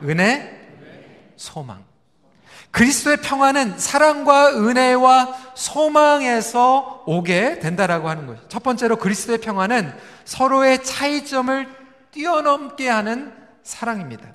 은혜, 0.04 0.51
소망. 1.36 1.84
그리스도의 2.72 3.18
평안은 3.18 3.77
사랑과 3.80 4.50
은혜와 4.50 5.54
소망에서 5.56 7.04
오게 7.06 7.60
된다라고 7.60 8.10
하는 8.10 8.27
거죠. 8.27 8.46
첫 8.50 8.63
번째로 8.63 8.98
그리스도의 8.98 9.38
평안은 9.38 9.94
서로의 10.25 10.84
차이점을 10.84 11.68
뛰어넘게 12.12 12.89
하는 12.89 13.34
사랑입니다. 13.63 14.34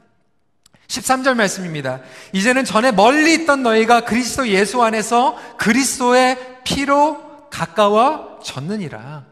13절 0.91 1.35
말씀입니다. 1.35 2.01
이제는 2.33 2.65
전에 2.65 2.91
멀리 2.91 3.33
있던 3.35 3.63
너희가 3.63 4.01
그리스도 4.01 4.49
예수 4.49 4.83
안에서 4.83 5.39
그리스도의 5.57 6.37
피로 6.65 7.49
가까워졌느니라. 7.51 9.25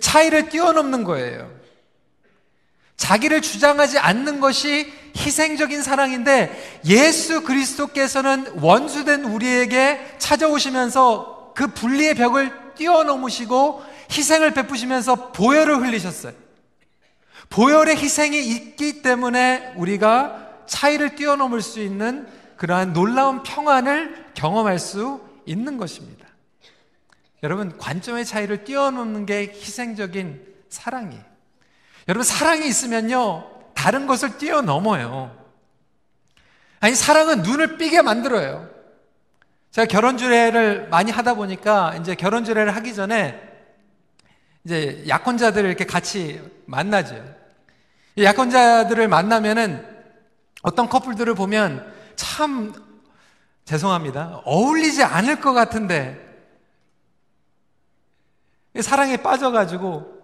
차이를 0.00 0.48
뛰어넘는 0.48 1.04
거예요. 1.04 1.48
자기를 2.96 3.40
주장하지 3.40 4.00
않는 4.00 4.40
것이 4.40 4.92
희생적인 5.16 5.82
사랑인데 5.82 6.80
예수 6.86 7.42
그리스도께서는 7.44 8.58
원수된 8.60 9.24
우리에게 9.24 10.16
찾아오시면서 10.18 11.52
그 11.54 11.68
분리의 11.68 12.14
벽을 12.16 12.74
뛰어넘으시고 12.74 13.84
희생을 14.10 14.54
베푸시면서 14.54 15.30
보혈을 15.30 15.78
흘리셨어요. 15.82 16.32
보혈의 17.50 17.96
희생이 17.96 18.38
있기 18.40 19.02
때문에 19.02 19.72
우리가 19.76 20.47
차이를 20.68 21.16
뛰어넘을 21.16 21.60
수 21.60 21.80
있는 21.80 22.28
그러한 22.56 22.92
놀라운 22.92 23.42
평안을 23.42 24.32
경험할 24.34 24.78
수 24.78 25.20
있는 25.46 25.76
것입니다. 25.78 26.26
여러분, 27.42 27.76
관점의 27.78 28.24
차이를 28.24 28.64
뛰어넘는 28.64 29.26
게 29.26 29.52
희생적인 29.54 30.44
사랑이에요. 30.68 31.22
여러분, 32.08 32.24
사랑이 32.24 32.66
있으면요, 32.66 33.48
다른 33.74 34.06
것을 34.06 34.38
뛰어넘어요. 34.38 35.36
아니, 36.80 36.94
사랑은 36.94 37.42
눈을 37.42 37.76
삐게 37.78 38.02
만들어요. 38.02 38.68
제가 39.70 39.86
결혼주례를 39.86 40.88
많이 40.88 41.10
하다 41.10 41.34
보니까 41.34 41.94
이제 41.96 42.14
결혼주례를 42.14 42.74
하기 42.76 42.94
전에 42.94 43.40
이제 44.64 45.04
약혼자들을 45.06 45.68
이렇게 45.68 45.84
같이 45.86 46.40
만나죠. 46.66 47.22
약혼자들을 48.18 49.06
만나면은 49.06 49.97
어떤 50.68 50.86
커플들을 50.86 51.34
보면 51.34 51.90
참 52.14 52.74
죄송합니다. 53.64 54.42
어울리지 54.44 55.02
않을 55.02 55.40
것 55.40 55.54
같은데 55.54 56.26
사랑에 58.78 59.16
빠져가지고 59.16 60.18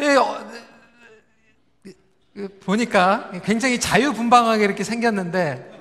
예, 0.00 0.16
어, 0.16 0.50
그 2.34 2.58
보니까 2.60 3.30
굉장히 3.44 3.78
자유분방하게 3.78 4.64
이렇게 4.64 4.82
생겼는데 4.82 5.78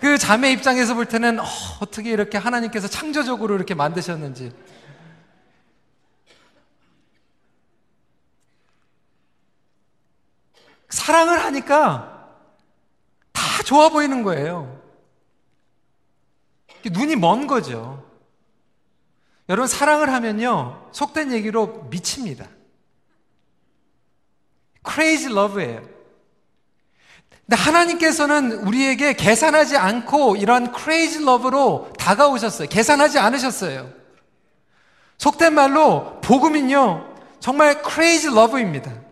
그 0.00 0.16
자매 0.16 0.50
입장에서 0.50 0.94
볼 0.94 1.04
때는 1.04 1.40
어, 1.40 1.44
어떻게 1.80 2.10
이렇게 2.10 2.38
하나님께서 2.38 2.88
창조적으로 2.88 3.54
이렇게 3.54 3.74
만드셨는지 3.74 4.50
사랑을 11.04 11.44
하니까 11.44 12.30
다 13.30 13.62
좋아 13.62 13.90
보이는 13.90 14.22
거예요. 14.22 14.80
눈이 16.82 17.16
먼 17.16 17.46
거죠. 17.46 18.02
여러분, 19.50 19.66
사랑을 19.66 20.10
하면요, 20.10 20.88
속된 20.92 21.32
얘기로 21.32 21.88
미칩니다. 21.90 22.48
crazy 24.88 25.30
love예요. 25.30 25.82
근데 27.46 27.56
하나님께서는 27.56 28.52
우리에게 28.66 29.12
계산하지 29.12 29.76
않고 29.76 30.36
이런 30.36 30.72
crazy 30.74 31.22
love로 31.22 31.92
다가오셨어요. 31.98 32.68
계산하지 32.68 33.18
않으셨어요. 33.18 33.92
속된 35.18 35.52
말로, 35.52 36.18
복음은요, 36.22 37.14
정말 37.40 37.82
crazy 37.82 38.34
love입니다. 38.34 39.04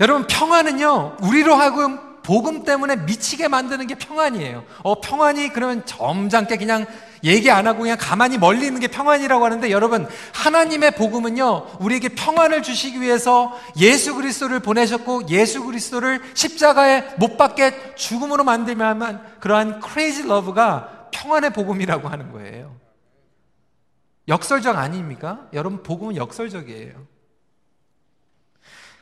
여러분, 0.00 0.26
평안은요, 0.26 1.16
우리로 1.22 1.54
하여금 1.54 2.08
복음 2.22 2.62
때문에 2.62 2.96
미치게 2.96 3.48
만드는 3.48 3.86
게 3.86 3.94
평안이에요. 3.94 4.62
어, 4.82 5.00
평안이 5.00 5.48
그러면 5.48 5.86
점잖게 5.86 6.58
그냥 6.58 6.84
얘기 7.24 7.50
안 7.50 7.66
하고 7.66 7.80
그냥 7.80 7.96
가만히 7.98 8.36
멀리 8.36 8.66
있는 8.66 8.80
게 8.80 8.88
평안이라고 8.88 9.44
하는데 9.44 9.70
여러분, 9.70 10.06
하나님의 10.34 10.92
복음은요, 10.92 11.78
우리에게 11.80 12.10
평안을 12.10 12.62
주시기 12.62 13.00
위해서 13.00 13.58
예수 13.78 14.14
그리스도를 14.14 14.60
보내셨고 14.60 15.28
예수 15.30 15.64
그리스도를 15.64 16.20
십자가에 16.34 17.14
못 17.16 17.38
박게 17.38 17.94
죽음으로 17.94 18.44
만드는 18.44 19.38
그러한 19.40 19.80
crazy 19.80 20.28
love가 20.28 21.08
평안의 21.10 21.54
복음이라고 21.54 22.08
하는 22.08 22.30
거예요. 22.30 22.76
역설적 24.28 24.76
아닙니까? 24.76 25.48
여러분, 25.54 25.82
복음은 25.82 26.16
역설적이에요. 26.16 27.17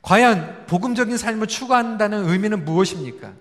과연 0.07 0.67
복음적인 0.69 1.19
삶을 1.19 1.49
추구한다는 1.49 2.29
의미는 2.29 2.65
무엇입니까? 2.65 3.33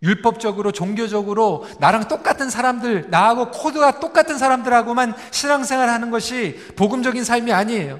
율법적으로, 0.00 0.70
종교적으로 0.70 1.66
나랑 1.80 2.06
똑같은 2.06 2.50
사람들, 2.50 3.10
나하고 3.10 3.50
코드가 3.50 3.98
똑같은 3.98 4.38
사람들하고만 4.38 5.14
신앙생활 5.32 5.88
하는 5.88 6.12
것이 6.12 6.56
복음적인 6.76 7.24
삶이 7.24 7.52
아니에요. 7.52 7.98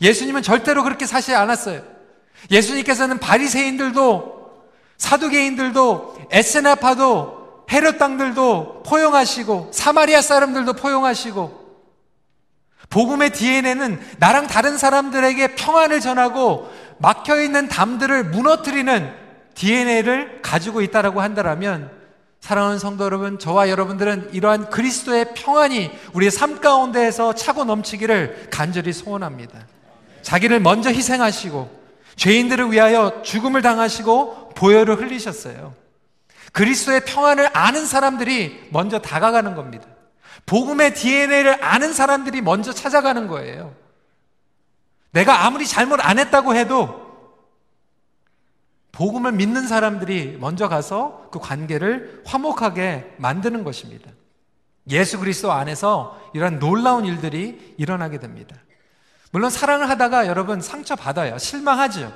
예수님은 0.00 0.40
절대로 0.40 0.82
그렇게 0.82 1.04
사시지 1.04 1.34
않았어요. 1.34 1.82
예수님께서는 2.50 3.18
바리새인들도 3.18 4.64
사두개인들도 4.96 6.28
에스나파도 6.30 7.64
헤롯 7.70 7.98
땅들도 7.98 8.84
포용하시고 8.86 9.68
사마리아 9.70 10.22
사람들도 10.22 10.72
포용하시고 10.72 11.63
복음의 12.90 13.30
DNA는 13.30 14.00
나랑 14.18 14.46
다른 14.46 14.78
사람들에게 14.78 15.54
평안을 15.54 16.00
전하고 16.00 16.70
막혀 16.98 17.40
있는 17.42 17.68
담들을 17.68 18.24
무너뜨리는 18.24 19.12
DNA를 19.54 20.40
가지고 20.42 20.80
있다라고 20.82 21.20
한다면 21.20 21.90
사랑하는 22.40 22.78
성도 22.78 23.04
여러분, 23.04 23.38
저와 23.38 23.70
여러분들은 23.70 24.30
이러한 24.34 24.68
그리스도의 24.68 25.32
평안이 25.34 25.90
우리의 26.12 26.30
삶 26.30 26.60
가운데에서 26.60 27.34
차고 27.34 27.64
넘치기를 27.64 28.48
간절히 28.50 28.92
소원합니다. 28.92 29.66
자기를 30.20 30.60
먼저 30.60 30.90
희생하시고 30.90 31.84
죄인들을 32.16 32.70
위하여 32.70 33.22
죽음을 33.22 33.62
당하시고 33.62 34.50
보혈을 34.50 35.00
흘리셨어요. 35.00 35.74
그리스도의 36.52 37.06
평안을 37.06 37.48
아는 37.54 37.86
사람들이 37.86 38.68
먼저 38.70 38.98
다가가는 38.98 39.54
겁니다. 39.54 39.86
복음의 40.46 40.94
DNA를 40.94 41.64
아는 41.64 41.92
사람들이 41.92 42.40
먼저 42.40 42.72
찾아가는 42.72 43.26
거예요. 43.26 43.74
내가 45.12 45.46
아무리 45.46 45.66
잘못 45.66 46.00
안 46.02 46.18
했다고 46.18 46.54
해도 46.54 47.04
복음을 48.92 49.32
믿는 49.32 49.66
사람들이 49.66 50.36
먼저 50.38 50.68
가서 50.68 51.28
그 51.32 51.38
관계를 51.38 52.22
화목하게 52.26 53.14
만드는 53.18 53.64
것입니다. 53.64 54.10
예수 54.90 55.18
그리스도 55.18 55.50
안에서 55.50 56.20
이런 56.34 56.58
놀라운 56.58 57.04
일들이 57.04 57.74
일어나게 57.78 58.18
됩니다. 58.18 58.56
물론 59.30 59.50
사랑을 59.50 59.88
하다가 59.88 60.26
여러분 60.26 60.60
상처 60.60 60.94
받아요. 60.94 61.38
실망하죠. 61.38 62.12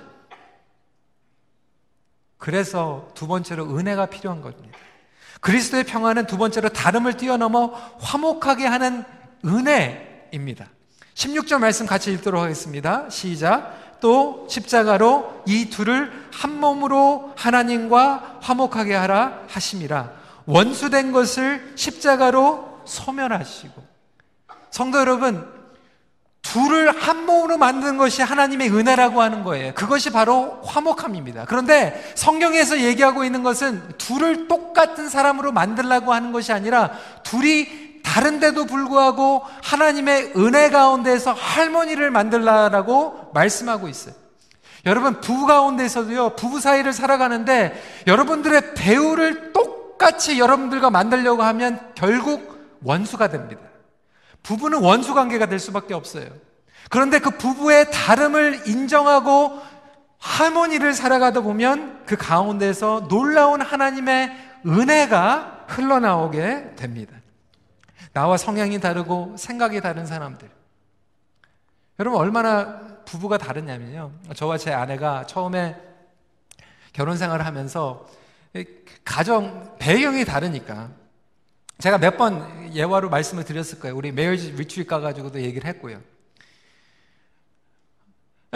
그래서 2.36 3.08
두 3.14 3.26
번째로 3.26 3.76
은혜가 3.76 4.06
필요한 4.06 4.40
겁니다. 4.40 4.78
그리스도의 5.40 5.84
평화는 5.84 6.26
두 6.26 6.36
번째로 6.36 6.68
다름을 6.68 7.16
뛰어넘어 7.16 7.72
화목하게 8.00 8.66
하는 8.66 9.04
은혜입니다. 9.44 10.66
16절 11.14 11.58
말씀 11.58 11.86
같이 11.86 12.12
읽도록 12.12 12.42
하겠습니다. 12.42 13.08
시작. 13.10 13.98
또 14.00 14.46
십자가로 14.48 15.42
이 15.46 15.70
둘을 15.70 16.12
한 16.32 16.60
몸으로 16.60 17.32
하나님과 17.36 18.38
화목하게 18.40 18.94
하라 18.94 19.40
하심이라. 19.48 20.12
원수된 20.46 21.12
것을 21.12 21.72
십자가로 21.74 22.82
소멸하시고 22.84 23.82
성도 24.70 24.98
여러분, 24.98 25.57
둘을 26.42 26.90
한 26.96 27.26
몸으로 27.26 27.58
만드는 27.58 27.98
것이 27.98 28.22
하나님의 28.22 28.70
은혜라고 28.70 29.20
하는 29.20 29.44
거예요. 29.44 29.74
그것이 29.74 30.10
바로 30.10 30.60
화목함입니다. 30.64 31.44
그런데 31.46 32.12
성경에서 32.14 32.80
얘기하고 32.80 33.24
있는 33.24 33.42
것은 33.42 33.82
둘을 33.98 34.48
똑같은 34.48 35.08
사람으로 35.08 35.52
만들라고 35.52 36.12
하는 36.14 36.32
것이 36.32 36.52
아니라 36.52 36.92
둘이 37.22 37.88
다른데도 38.02 38.64
불구하고 38.64 39.42
하나님의 39.62 40.32
은혜 40.36 40.70
가운데서 40.70 41.32
할머니를 41.32 42.10
만들라라고 42.10 43.30
말씀하고 43.34 43.88
있어요. 43.88 44.14
여러분 44.86 45.20
부부 45.20 45.46
가운데서도요 45.46 46.36
부부 46.36 46.60
사이를 46.60 46.94
살아가는데 46.94 48.02
여러분들의 48.06 48.74
배우를 48.74 49.52
똑같이 49.52 50.38
여러분들과 50.38 50.88
만들려고 50.88 51.42
하면 51.42 51.78
결국 51.94 52.78
원수가 52.82 53.28
됩니다. 53.28 53.67
부부는 54.42 54.80
원수 54.80 55.14
관계가 55.14 55.46
될 55.46 55.58
수밖에 55.58 55.94
없어요. 55.94 56.26
그런데 56.90 57.18
그 57.18 57.30
부부의 57.30 57.90
다름을 57.90 58.68
인정하고 58.68 59.60
하모니를 60.18 60.94
살아가다 60.94 61.42
보면 61.42 62.04
그 62.06 62.16
가운데서 62.16 63.08
놀라운 63.08 63.60
하나님의 63.60 64.34
은혜가 64.66 65.66
흘러나오게 65.68 66.74
됩니다. 66.76 67.14
나와 68.12 68.36
성향이 68.36 68.80
다르고 68.80 69.36
생각이 69.36 69.80
다른 69.80 70.06
사람들. 70.06 70.48
여러분 72.00 72.20
얼마나 72.20 72.80
부부가 73.04 73.38
다르냐면요. 73.38 74.12
저와 74.34 74.58
제 74.58 74.72
아내가 74.72 75.26
처음에 75.26 75.76
결혼 76.92 77.16
생활을 77.16 77.46
하면서 77.46 78.06
가정 79.04 79.76
배경이 79.78 80.24
다르니까 80.24 80.90
제가 81.78 81.98
몇 81.98 82.16
번 82.16 82.74
예화로 82.74 83.08
말씀을 83.08 83.44
드렸을 83.44 83.78
거예요. 83.78 83.96
우리 83.96 84.10
marriage 84.12 84.50
retreat 84.50 84.88
가가지고도 84.88 85.40
얘기를 85.42 85.66
했고요. 85.68 86.00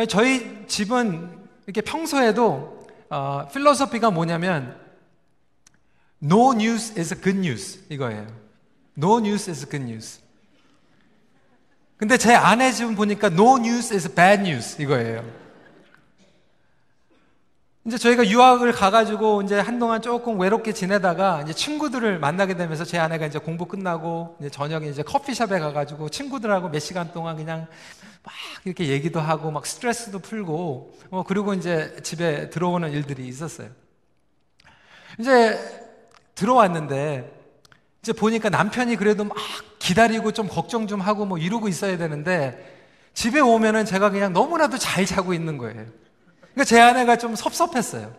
저희 0.08 0.66
집은 0.66 1.48
이렇게 1.66 1.80
평소에도 1.82 2.86
어, 3.10 3.46
philosophy가 3.52 4.10
뭐냐면 4.10 4.80
No 6.22 6.52
news 6.52 6.98
is 6.98 7.14
good 7.20 7.38
news 7.38 7.84
이거예요. 7.88 8.26
No 8.96 9.18
news 9.18 9.48
is 9.50 9.68
good 9.68 9.84
news. 9.84 10.20
근데 11.96 12.16
제 12.16 12.34
아내 12.34 12.72
집은 12.72 12.96
보니까 12.96 13.28
No 13.28 13.56
news 13.58 13.92
is 13.94 14.12
bad 14.12 14.42
news 14.42 14.80
이거예요. 14.82 15.41
이제 17.84 17.98
저희가 17.98 18.28
유학을 18.28 18.70
가가지고 18.70 19.42
이제 19.42 19.58
한동안 19.58 20.00
조금 20.00 20.38
외롭게 20.38 20.72
지내다가 20.72 21.42
이제 21.42 21.52
친구들을 21.52 22.20
만나게 22.20 22.54
되면서 22.54 22.84
제 22.84 22.96
아내가 22.98 23.26
이제 23.26 23.40
공부 23.40 23.66
끝나고 23.66 24.36
이제 24.38 24.48
저녁에 24.48 24.86
이제 24.86 25.02
커피숍에 25.02 25.58
가가지고 25.58 26.08
친구들하고 26.08 26.68
몇 26.68 26.78
시간 26.78 27.12
동안 27.12 27.36
그냥 27.36 27.66
막 28.22 28.32
이렇게 28.64 28.86
얘기도 28.86 29.18
하고 29.20 29.50
막 29.50 29.66
스트레스도 29.66 30.20
풀고 30.20 30.94
뭐 31.10 31.24
그리고 31.24 31.54
이제 31.54 31.96
집에 32.04 32.50
들어오는 32.50 32.92
일들이 32.92 33.26
있었어요. 33.26 33.68
이제 35.18 35.58
들어왔는데 36.36 37.32
이제 38.00 38.12
보니까 38.12 38.48
남편이 38.48 38.94
그래도 38.94 39.24
막 39.24 39.36
기다리고 39.80 40.30
좀 40.30 40.46
걱정 40.46 40.86
좀 40.86 41.00
하고 41.00 41.26
뭐 41.26 41.36
이러고 41.36 41.66
있어야 41.66 41.98
되는데 41.98 42.78
집에 43.12 43.40
오면은 43.40 43.84
제가 43.86 44.10
그냥 44.10 44.32
너무나도 44.32 44.78
잘 44.78 45.04
자고 45.04 45.34
있는 45.34 45.58
거예요. 45.58 45.86
그러니까 46.52 46.64
제 46.64 46.80
아내가 46.80 47.16
좀 47.16 47.34
섭섭했어요. 47.34 48.12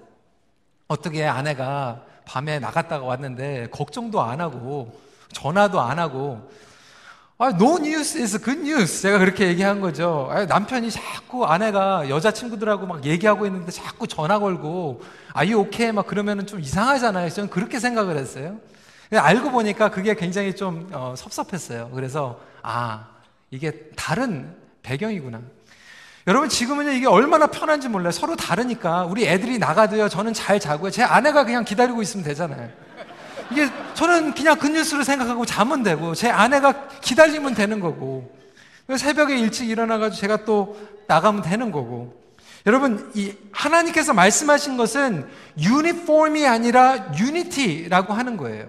어떻게 0.87 1.25
아내가 1.25 2.03
밤에 2.25 2.59
나갔다가 2.59 3.05
왔는데 3.05 3.67
걱정도 3.71 4.21
안 4.21 4.41
하고 4.41 4.99
전화도 5.33 5.79
안 5.81 5.99
하고 5.99 6.49
아, 7.39 7.49
no 7.49 7.77
news 7.77 8.17
is 8.17 8.39
good 8.39 8.61
news. 8.61 9.01
제가 9.01 9.17
그렇게 9.17 9.47
얘기한 9.47 9.81
거죠. 9.81 10.29
아, 10.31 10.45
남편이 10.45 10.91
자꾸 10.91 11.45
아내가 11.45 12.07
여자친구들하고 12.07 12.85
막 12.85 13.03
얘기하고 13.05 13.45
있는데 13.47 13.71
자꾸 13.71 14.07
전화 14.07 14.39
걸고, 14.39 15.01
아, 15.33 15.43
이 15.43 15.53
오케이? 15.53 15.91
막 15.91 16.05
그러면은 16.05 16.45
좀 16.45 16.59
이상하잖아요. 16.61 17.29
저는 17.29 17.49
그렇게 17.49 17.79
생각을 17.79 18.17
했어요. 18.17 18.59
알고 19.11 19.51
보니까 19.51 19.89
그게 19.89 20.13
굉장히 20.13 20.55
좀 20.55 20.87
어, 20.93 21.15
섭섭했어요. 21.17 21.89
그래서, 21.93 22.39
아, 22.61 23.07
이게 23.51 23.89
다른 23.95 24.55
배경이구나. 24.83 25.41
여러분 26.25 26.47
지금은요 26.47 26.91
이게 26.91 27.07
얼마나 27.07 27.47
편한지 27.47 27.89
몰라요. 27.89 28.11
서로 28.11 28.35
다르니까 28.35 29.05
우리 29.05 29.25
애들이 29.27 29.57
나가도요 29.57 30.07
저는 30.07 30.33
잘 30.33 30.59
자고요. 30.59 30.89
제 30.89 31.03
아내가 31.03 31.43
그냥 31.43 31.65
기다리고 31.65 32.01
있으면 32.01 32.23
되잖아요. 32.23 32.69
이게 33.51 33.69
저는 33.93 34.33
그냥 34.33 34.57
그 34.57 34.67
뉴스를 34.67 35.03
생각하고 35.03 35.45
자면 35.45 35.83
되고 35.83 36.15
제 36.15 36.29
아내가 36.29 36.87
기다리면 37.01 37.55
되는 37.55 37.79
거고 37.79 38.33
새벽에 38.97 39.37
일찍 39.37 39.69
일어나가지고 39.69 40.19
제가 40.19 40.45
또 40.45 40.77
나가면 41.07 41.41
되는 41.41 41.71
거고 41.71 42.21
여러분 42.65 43.11
이 43.13 43.33
하나님께서 43.51 44.13
말씀하신 44.13 44.77
것은 44.77 45.27
uniform이 45.59 46.47
아니라 46.47 47.11
unity라고 47.19 48.13
하는 48.13 48.37
거예요. 48.37 48.67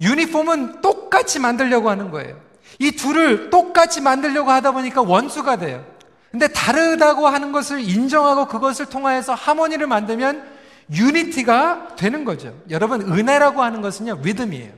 uniform은 0.00 0.82
똑같이 0.82 1.40
만들려고 1.40 1.90
하는 1.90 2.12
거예요. 2.12 2.38
이 2.78 2.92
둘을 2.92 3.50
똑같이 3.50 4.00
만들려고 4.00 4.52
하다 4.52 4.70
보니까 4.70 5.02
원수가 5.02 5.56
돼요. 5.56 5.95
근데 6.36 6.48
다르다고 6.48 7.28
하는 7.28 7.50
것을 7.50 7.80
인정하고 7.80 8.46
그것을 8.46 8.84
통하여서 8.84 9.32
하모니를 9.32 9.86
만들면 9.86 10.46
unity가 10.92 11.96
되는 11.96 12.26
거죠. 12.26 12.54
여러분, 12.68 13.00
은혜라고 13.00 13.62
하는 13.62 13.80
것은요, 13.80 14.20
리듬이에요. 14.22 14.70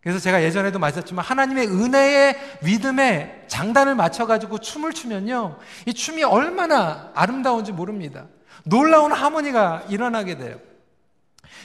그래서 0.00 0.20
제가 0.20 0.44
예전에도 0.44 0.78
말했지만 0.78 1.24
하나님의 1.24 1.66
은혜의 1.66 2.58
리듬에 2.62 3.44
장단을 3.48 3.96
맞춰가지고 3.96 4.58
춤을 4.58 4.92
추면요, 4.92 5.58
이 5.86 5.94
춤이 5.94 6.22
얼마나 6.22 7.10
아름다운지 7.16 7.72
모릅니다. 7.72 8.26
놀라운 8.62 9.10
하모니가 9.10 9.86
일어나게 9.88 10.38
돼요. 10.38 10.60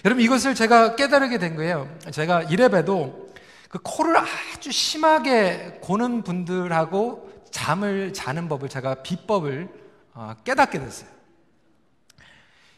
여러분, 0.05 0.23
이것을 0.23 0.55
제가 0.55 0.95
깨달게 0.95 1.37
된 1.37 1.55
거예요. 1.55 1.87
제가 2.09 2.41
이래봬도 2.41 3.29
그 3.69 3.77
코를 3.83 4.17
아주 4.17 4.71
심하게 4.71 5.77
고는 5.81 6.23
분들하고 6.23 7.24
잠을 7.55 8.11
자는 8.11 8.49
법을 8.49 8.67
제가 8.67 8.95
비법을 8.95 9.69
어, 10.13 10.35
깨닫게 10.43 10.77
됐어요. 10.77 11.09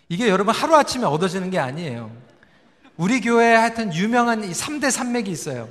이게 0.08 0.30
여러분 0.30 0.54
하루아침에 0.54 1.04
얻어지는 1.04 1.50
게 1.50 1.58
아니에요. 1.58 2.12
우리 2.96 3.20
교회에 3.20 3.56
하여튼 3.56 3.92
유명한 3.92 4.44
3대 4.44 4.92
산맥이 4.92 5.32
있어요. 5.32 5.68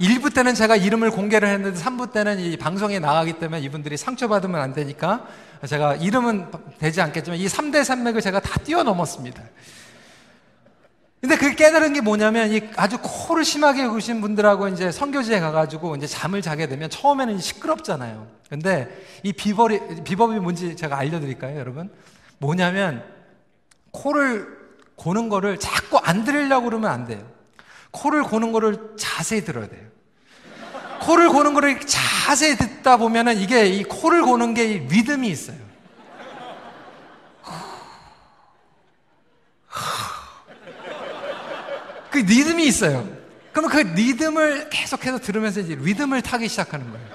1부 0.00 0.32
때는 0.32 0.54
제가 0.54 0.76
이름을 0.76 1.10
공개를 1.10 1.48
했는데 1.48 1.80
3부 1.80 2.12
때는 2.12 2.38
이 2.38 2.56
방송에 2.56 3.00
나가기 3.00 3.40
때문에 3.40 3.60
이분들이 3.62 3.96
상처받으면 3.96 4.60
안 4.60 4.72
되니까 4.72 5.26
제가 5.66 5.96
이름은 5.96 6.52
되지 6.78 7.00
않겠지만 7.00 7.40
이 7.40 7.46
3대 7.46 7.82
산맥을 7.82 8.20
제가 8.20 8.38
다 8.38 8.60
뛰어넘었습니다. 8.60 9.42
근데 11.20 11.36
그 11.36 11.54
깨달은 11.54 11.94
게 11.94 12.00
뭐냐면 12.00 12.50
이 12.52 12.60
아주 12.76 12.98
코를 13.02 13.44
심하게 13.44 13.88
구신 13.88 14.20
분들하고 14.20 14.68
이제 14.68 14.92
선교지에 14.92 15.40
가가지고 15.40 15.96
이제 15.96 16.06
잠을 16.06 16.42
자게 16.42 16.68
되면 16.68 16.88
처음에는 16.88 17.38
시끄럽잖아요. 17.38 18.28
근데 18.48 18.88
이 19.24 19.32
비법이, 19.32 20.04
비법이 20.04 20.38
뭔지 20.38 20.76
제가 20.76 20.96
알려드릴까요, 20.96 21.58
여러분? 21.58 21.90
뭐냐면 22.38 23.02
코를 23.90 24.46
고는 24.94 25.28
거를 25.28 25.58
자꾸 25.58 25.98
안 25.98 26.24
들으려고 26.24 26.66
그러면 26.66 26.90
안 26.90 27.04
돼요. 27.04 27.26
코를 27.90 28.22
고는 28.22 28.52
거를 28.52 28.94
자세히 28.96 29.44
들어야 29.44 29.66
돼요. 29.68 29.88
코를 31.00 31.28
고는 31.30 31.54
거를 31.54 31.80
자세히 31.80 32.56
듣다 32.56 32.96
보면은 32.96 33.38
이게 33.38 33.66
이 33.66 33.82
코를 33.82 34.22
고는 34.22 34.54
게 34.54 34.86
리듬이 34.88 35.28
있어요. 35.28 35.67
그 42.18 42.32
리듬이 42.32 42.66
있어요. 42.66 43.06
그러면 43.52 43.70
그 43.70 43.78
리듬을 43.78 44.70
계속해서 44.70 45.18
들으면서 45.18 45.60
이제 45.60 45.76
리듬을 45.76 46.22
타기 46.22 46.48
시작하는 46.48 46.90
거예요. 46.90 47.06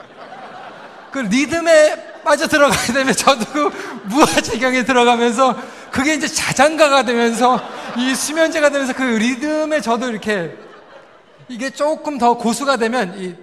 그 1.11 1.19
리듬에 1.19 2.21
빠져 2.23 2.47
들어가게 2.47 2.93
되면 2.93 3.13
저도 3.13 3.45
그 3.45 4.01
무아지경에 4.05 4.83
들어가면서 4.83 5.55
그게 5.91 6.15
이제 6.15 6.27
자장가가 6.27 7.03
되면서 7.03 7.61
이 7.97 8.15
수면제가 8.15 8.69
되면서 8.69 8.93
그 8.93 9.03
리듬에 9.03 9.81
저도 9.81 10.09
이렇게 10.09 10.55
이게 11.49 11.69
조금 11.69 12.17
더 12.17 12.35
고수가 12.35 12.77
되면 12.77 13.19
이 13.19 13.35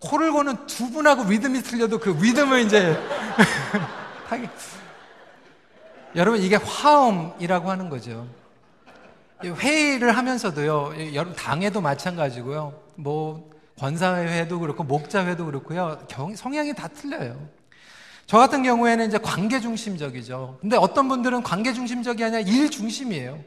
코를 0.00 0.32
고는 0.32 0.66
두 0.66 0.90
분하고 0.90 1.24
리듬이 1.24 1.62
틀려도 1.62 1.98
그 1.98 2.18
리듬을 2.20 2.60
이제 2.60 2.98
타기. 4.28 4.48
여러분 6.16 6.40
이게 6.42 6.56
화음이라고 6.56 7.70
하는 7.70 7.88
거죠. 7.88 8.26
회의를 9.44 10.16
하면서도요, 10.16 11.14
여러분 11.14 11.34
당에도 11.36 11.80
마찬가지고요, 11.80 12.74
뭐 12.96 13.50
권사회도 13.78 14.60
그렇고 14.60 14.84
목자회도 14.84 15.46
그렇고요, 15.46 15.98
성향이 16.36 16.74
다 16.74 16.88
틀려요. 16.88 17.36
저 18.26 18.38
같은 18.38 18.62
경우에는 18.62 19.08
이제 19.08 19.18
관계 19.18 19.60
중심적이죠. 19.60 20.58
근데 20.60 20.76
어떤 20.76 21.08
분들은 21.08 21.42
관계 21.42 21.72
중심적이 21.72 22.24
아니라 22.24 22.40
일 22.40 22.70
중심이에요. 22.70 23.38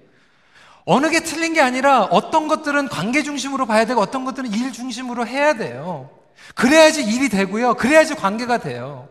어느 0.85 1.09
게 1.09 1.21
틀린 1.21 1.53
게 1.53 1.61
아니라 1.61 2.03
어떤 2.03 2.47
것들은 2.47 2.89
관계 2.89 3.23
중심으로 3.23 3.65
봐야 3.65 3.85
되고 3.85 4.01
어떤 4.01 4.25
것들은 4.25 4.53
일 4.53 4.71
중심으로 4.71 5.25
해야 5.25 5.53
돼요. 5.53 6.11
그래야지 6.53 7.03
일이 7.03 7.29
되고요. 7.29 7.73
그래야지 7.75 8.13
관계가 8.15 8.59
돼요. 8.59 9.07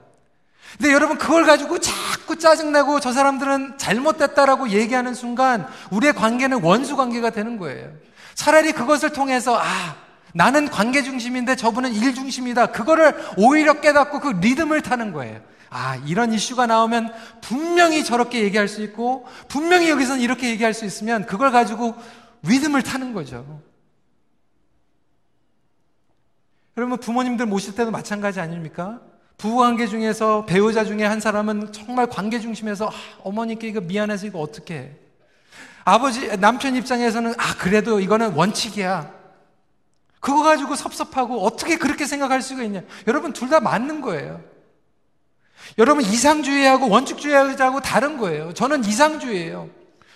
근데 0.76 0.92
여러분 0.92 1.18
그걸 1.18 1.44
가지고 1.44 1.78
자꾸 1.78 2.36
짜증내고 2.36 3.00
저 3.00 3.12
사람들은 3.12 3.78
잘못됐다라고 3.78 4.70
얘기하는 4.70 5.14
순간 5.14 5.66
우리의 5.90 6.14
관계는 6.14 6.62
원수 6.62 6.96
관계가 6.96 7.30
되는 7.30 7.58
거예요. 7.58 7.90
차라리 8.34 8.72
그것을 8.72 9.10
통해서 9.10 9.56
아 9.56 9.96
나는 10.34 10.68
관계 10.68 11.02
중심인데 11.02 11.54
저분은 11.54 11.94
일 11.94 12.14
중심이다. 12.14 12.66
그거를 12.66 13.14
오히려 13.36 13.80
깨닫고 13.80 14.20
그 14.20 14.28
리듬을 14.40 14.82
타는 14.82 15.12
거예요. 15.12 15.40
아, 15.70 15.96
이런 16.06 16.32
이슈가 16.32 16.66
나오면 16.66 17.12
분명히 17.40 18.04
저렇게 18.04 18.42
얘기할 18.42 18.68
수 18.68 18.80
있고, 18.82 19.26
분명히 19.48 19.90
여기서는 19.90 20.20
이렇게 20.20 20.48
얘기할 20.50 20.72
수 20.72 20.84
있으면 20.84 21.26
그걸 21.26 21.50
가지고 21.50 21.96
리듬을 22.42 22.82
타는 22.82 23.12
거죠. 23.12 23.60
여러분, 26.76 26.98
부모님들 26.98 27.46
모실 27.46 27.74
때도 27.74 27.90
마찬가지 27.90 28.38
아닙니까? 28.38 29.00
부부 29.38 29.56
관계 29.56 29.86
중에서 29.86 30.46
배우자 30.46 30.84
중에 30.84 31.04
한 31.04 31.20
사람은 31.20 31.72
정말 31.72 32.06
관계 32.06 32.40
중심에서 32.40 32.86
아, 32.88 32.92
어머니께 33.22 33.68
이거 33.68 33.80
미안해서 33.80 34.26
이거 34.26 34.40
어떻게 34.40 34.74
해? 34.74 34.90
아버지, 35.84 36.36
남편 36.38 36.76
입장에서는 36.76 37.34
아, 37.36 37.54
그래도 37.58 38.00
이거는 38.00 38.32
원칙이야. 38.34 39.12
그거 40.20 40.42
가지고 40.42 40.74
섭섭하고 40.76 41.44
어떻게 41.44 41.76
그렇게 41.76 42.06
생각할 42.06 42.40
수가 42.40 42.62
있냐. 42.62 42.80
여러분, 43.06 43.32
둘 43.34 43.50
다 43.50 43.60
맞는 43.60 44.00
거예요. 44.00 44.40
여러분, 45.76 46.02
이상주의하고 46.02 46.88
원칙주의하고 46.88 47.80
다른 47.82 48.16
거예요. 48.16 48.54
저는 48.54 48.84
이상주의예요. 48.84 49.68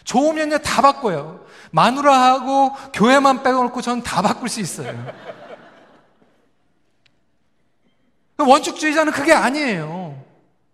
좋으면요, 0.04 0.58
다 0.58 0.80
바꿔요. 0.80 1.44
마누라하고 1.70 2.72
교회만 2.94 3.42
빼놓고 3.42 3.82
저는 3.82 4.02
다 4.02 4.22
바꿀 4.22 4.48
수 4.48 4.60
있어요. 4.60 4.94
원칙주의자는 8.44 9.12
그게 9.12 9.32
아니에요. 9.32 10.22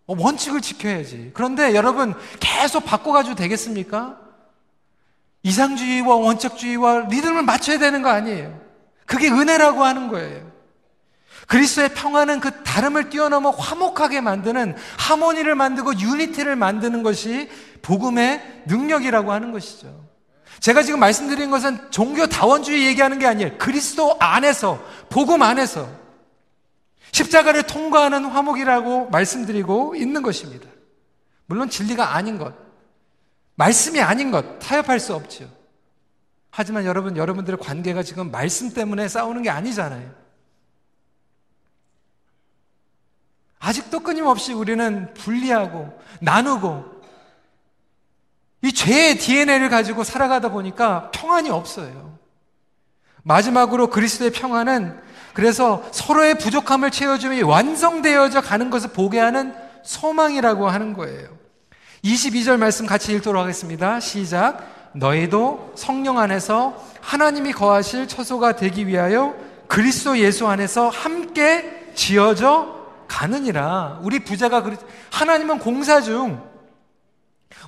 어, 0.06 0.14
원칙을 0.18 0.60
지켜야지. 0.60 1.30
그런데 1.34 1.74
여러분 1.74 2.14
계속 2.40 2.84
바꿔가지고 2.84 3.36
되겠습니까? 3.36 4.18
이상주의와 5.42 6.14
원칙주의와 6.16 7.06
리듬을 7.10 7.42
맞춰야 7.42 7.78
되는 7.78 8.02
거 8.02 8.10
아니에요. 8.10 8.58
그게 9.06 9.28
은혜라고 9.28 9.82
하는 9.82 10.08
거예요. 10.08 10.52
그리스도의 11.46 11.90
평화는 11.90 12.40
그 12.40 12.62
다름을 12.62 13.10
뛰어넘어 13.10 13.50
화목하게 13.50 14.22
만드는 14.22 14.76
하모니를 14.98 15.54
만들고 15.54 15.98
유니티를 15.98 16.56
만드는 16.56 17.02
것이 17.02 17.50
복음의 17.82 18.62
능력이라고 18.66 19.30
하는 19.32 19.52
것이죠. 19.52 20.04
제가 20.60 20.82
지금 20.82 21.00
말씀드린 21.00 21.50
것은 21.50 21.90
종교 21.90 22.26
다원주의 22.26 22.86
얘기하는 22.86 23.18
게 23.18 23.26
아니에요. 23.26 23.58
그리스도 23.58 24.16
안에서, 24.18 24.82
복음 25.10 25.42
안에서 25.42 26.03
십자가를 27.14 27.62
통과하는 27.62 28.24
화목이라고 28.24 29.08
말씀드리고 29.10 29.94
있는 29.94 30.22
것입니다. 30.22 30.68
물론 31.46 31.70
진리가 31.70 32.16
아닌 32.16 32.38
것, 32.38 32.52
말씀이 33.54 34.00
아닌 34.00 34.32
것, 34.32 34.58
타협할 34.58 34.98
수 34.98 35.14
없죠. 35.14 35.48
하지만 36.50 36.84
여러분, 36.84 37.16
여러분들의 37.16 37.60
관계가 37.60 38.02
지금 38.02 38.32
말씀 38.32 38.74
때문에 38.74 39.06
싸우는 39.06 39.42
게 39.42 39.50
아니잖아요. 39.50 40.12
아직도 43.60 44.00
끊임없이 44.00 44.52
우리는 44.52 45.14
분리하고 45.14 45.96
나누고 46.20 46.84
이 48.62 48.72
죄의 48.72 49.18
DNA를 49.18 49.68
가지고 49.68 50.02
살아가다 50.02 50.48
보니까 50.48 51.12
평안이 51.12 51.48
없어요. 51.48 52.18
마지막으로 53.22 53.86
그리스도의 53.88 54.32
평안은 54.32 55.03
그래서 55.34 55.82
서로의 55.90 56.38
부족함을 56.38 56.90
채워주며 56.90 57.46
완성되어져 57.46 58.40
가는 58.40 58.70
것을 58.70 58.90
보게 58.90 59.18
하는 59.18 59.54
소망이라고 59.82 60.68
하는 60.68 60.94
거예요. 60.94 61.28
22절 62.04 62.56
말씀 62.56 62.86
같이 62.86 63.12
읽도록 63.14 63.42
하겠습니다. 63.42 64.00
시작. 64.00 64.92
너희도 64.92 65.72
성령 65.74 66.18
안에서 66.18 66.80
하나님이 67.00 67.52
거하실 67.52 68.06
처소가 68.06 68.56
되기 68.56 68.86
위하여 68.86 69.34
그리스도 69.66 70.18
예수 70.18 70.46
안에서 70.46 70.88
함께 70.88 71.90
지어져 71.94 72.86
가느니라. 73.08 73.98
우리 74.02 74.20
부자가 74.20 74.62
그리 74.62 74.76
하나님은 75.10 75.58
공사 75.58 76.00
중 76.00 76.40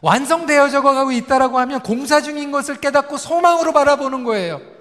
완성되어져 0.03 0.83
가고 0.83 1.11
있다라고 1.11 1.59
하면 1.59 1.81
공사 1.81 2.21
중인 2.21 2.53
것을 2.53 2.77
깨닫고 2.77 3.17
소망으로 3.17 3.73
바라보는 3.73 4.25
거예요. 4.25 4.76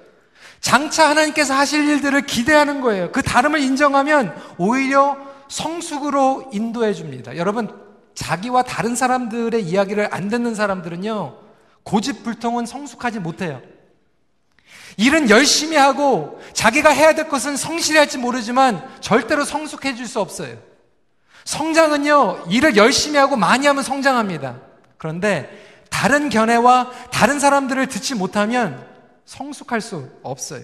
장차 0.65 1.07
하나님께서 1.11 1.53
하실 1.53 1.87
일들을 1.87 2.25
기대하는 2.25 2.81
거예요. 2.81 3.11
그 3.11 3.21
다름을 3.21 3.59
인정하면 3.59 4.35
오히려 4.57 5.15
성숙으로 5.47 6.49
인도해 6.53 6.91
줍니다. 6.91 7.37
여러분, 7.37 7.69
자기와 8.15 8.63
다른 8.63 8.95
사람들의 8.95 9.61
이야기를 9.61 10.09
안 10.11 10.27
듣는 10.27 10.55
사람들은요, 10.55 11.37
고집불통은 11.83 12.65
성숙하지 12.65 13.19
못해요. 13.19 13.61
일은 14.97 15.29
열심히 15.29 15.77
하고 15.77 16.41
자기가 16.53 16.89
해야 16.89 17.13
될 17.13 17.29
것은 17.29 17.57
성실히 17.57 17.99
할지 17.99 18.17
모르지만 18.17 18.83
절대로 19.01 19.45
성숙해 19.45 19.93
줄수 19.93 20.19
없어요. 20.19 20.57
성장은요, 21.43 22.45
일을 22.49 22.75
열심히 22.75 23.19
하고 23.19 23.35
많이 23.35 23.67
하면 23.67 23.83
성장합니다. 23.83 24.61
그런데 24.97 25.85
다른 25.91 26.29
견해와 26.29 26.89
다른 27.11 27.39
사람들을 27.39 27.85
듣지 27.85 28.15
못하면 28.15 28.94
성숙할 29.25 29.81
수 29.81 30.09
없어요. 30.23 30.63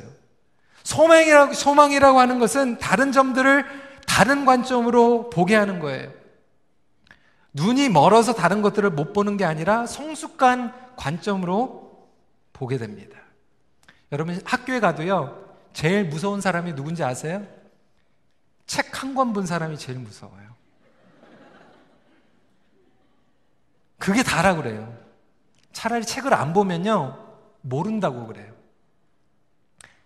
소망이라고, 0.83 1.53
소망이라고 1.53 2.19
하는 2.19 2.39
것은 2.39 2.77
다른 2.79 3.11
점들을 3.11 3.65
다른 4.07 4.45
관점으로 4.45 5.29
보게 5.29 5.55
하는 5.55 5.79
거예요. 5.79 6.11
눈이 7.53 7.89
멀어서 7.89 8.33
다른 8.33 8.61
것들을 8.61 8.89
못 8.91 9.13
보는 9.13 9.37
게 9.37 9.45
아니라 9.45 9.85
성숙한 9.85 10.73
관점으로 10.95 12.07
보게 12.53 12.77
됩니다. 12.77 13.19
여러분 14.11 14.39
학교에 14.45 14.79
가도요, 14.79 15.53
제일 15.73 16.05
무서운 16.05 16.41
사람이 16.41 16.75
누군지 16.75 17.03
아세요? 17.03 17.45
책 18.67 18.93
한 19.03 19.13
권 19.15 19.33
본 19.33 19.45
사람이 19.45 19.77
제일 19.77 19.99
무서워요. 19.99 20.51
그게 23.97 24.23
다라 24.23 24.55
그래요. 24.55 24.97
차라리 25.73 26.05
책을 26.05 26.33
안 26.33 26.53
보면요, 26.53 27.17
모른다고 27.61 28.27
그래요. 28.27 28.50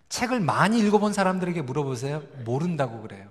책을 0.08 0.40
많이 0.40 0.78
읽어본 0.78 1.12
사람들에게 1.12 1.62
물어보세요. 1.62 2.22
모른다고 2.44 3.02
그래요. 3.02 3.28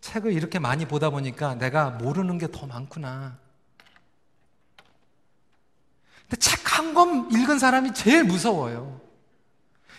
책을 0.00 0.32
이렇게 0.32 0.58
많이 0.58 0.86
보다 0.86 1.10
보니까 1.10 1.54
내가 1.56 1.90
모르는 1.90 2.38
게 2.38 2.46
더 2.48 2.66
많구나. 2.66 3.38
근데 6.22 6.36
책 6.36 6.60
한 6.70 6.94
권 6.94 7.30
읽은 7.30 7.58
사람이 7.58 7.92
제일 7.94 8.24
무서워요. 8.24 9.00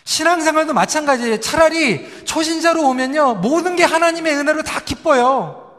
신앙생활도 0.04 0.72
마찬가지예요. 0.74 1.38
차라리 1.40 2.24
초신자로 2.24 2.88
오면요. 2.88 3.36
모든 3.36 3.76
게 3.76 3.84
하나님의 3.84 4.34
은혜로 4.36 4.62
다 4.64 4.80
기뻐요. 4.80 5.71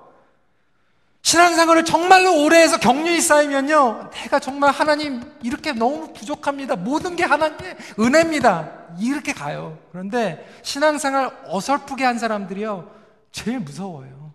신앙생활을 1.24 1.86
정말로 1.86 2.44
오래 2.44 2.62
해서 2.62 2.78
경륜이 2.78 3.22
쌓이면요. 3.22 4.12
내가 4.12 4.40
정말 4.40 4.72
하나님 4.72 5.24
이렇게 5.42 5.72
너무 5.72 6.14
부족합니다. 6.14 6.76
모든 6.76 7.16
게 7.16 7.24
하나님의 7.24 7.78
은혜입니다. 7.98 8.98
이렇게 9.00 9.34
가요. 9.34 9.80
그런데 9.92 10.46
신앙생활 10.64 11.32
어설프게 11.48 12.04
한 12.04 12.20
사람들이요. 12.20 12.92
제일 13.32 13.60
무서워요. 13.60 14.34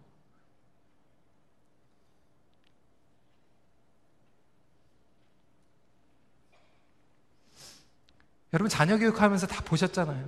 여러분 8.55 8.71
자녀 8.71 8.97
교육하면서 8.97 9.47
다 9.47 9.63
보셨잖아요. 9.63 10.25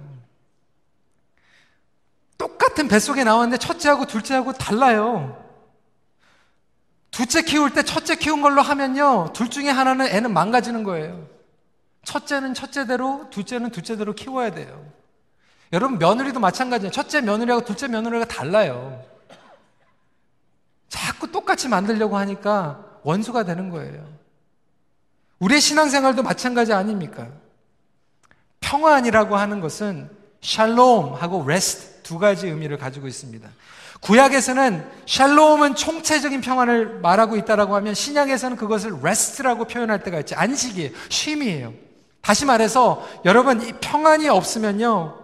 똑같은 2.36 2.86
뱃속에 2.86 3.24
나왔는데 3.24 3.56
첫째하고 3.56 4.06
둘째하고 4.06 4.52
달라요. 4.52 5.49
둘째 7.10 7.42
키울 7.42 7.72
때 7.72 7.82
첫째 7.82 8.16
키운 8.16 8.40
걸로 8.40 8.62
하면요. 8.62 9.32
둘 9.32 9.50
중에 9.50 9.68
하나는 9.68 10.06
애는 10.06 10.32
망가지는 10.32 10.84
거예요. 10.84 11.26
첫째는 12.04 12.54
첫째대로, 12.54 13.28
둘째는 13.30 13.70
둘째대로 13.70 14.14
키워야 14.14 14.52
돼요. 14.52 14.84
여러분, 15.72 15.98
며느리도 15.98 16.40
마찬가지예요. 16.40 16.90
첫째 16.90 17.20
며느리하고 17.20 17.64
둘째 17.64 17.88
며느리가 17.88 18.24
달라요. 18.24 19.04
자꾸 20.88 21.30
똑같이 21.30 21.68
만들려고 21.68 22.16
하니까 22.16 22.84
원수가 23.02 23.44
되는 23.44 23.70
거예요. 23.70 24.06
우리의 25.38 25.60
신앙생활도 25.60 26.22
마찬가지 26.22 26.72
아닙니까? 26.72 27.28
평안이라고 28.60 29.36
하는 29.36 29.60
것은 29.60 30.10
샬롬하고 30.42 31.46
rest 31.46 32.02
두 32.02 32.18
가지 32.18 32.48
의미를 32.48 32.76
가지고 32.78 33.06
있습니다. 33.06 33.48
구약에서는 34.00 34.90
샬롬은 35.06 35.74
총체적인 35.74 36.40
평안을 36.40 37.00
말하고 37.00 37.36
있다라고 37.36 37.74
하면 37.76 37.94
신약에서는 37.94 38.56
그것을 38.56 39.00
rest라고 39.02 39.66
표현할 39.66 40.02
때가 40.02 40.20
있지. 40.20 40.34
안식이에요. 40.34 40.90
쉼이에요. 41.08 41.74
다시 42.22 42.44
말해서 42.44 43.06
여러분 43.24 43.60
이 43.62 43.72
평안이 43.80 44.28
없으면요. 44.28 45.18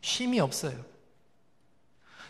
쉼이 0.00 0.40
없어요. 0.40 0.72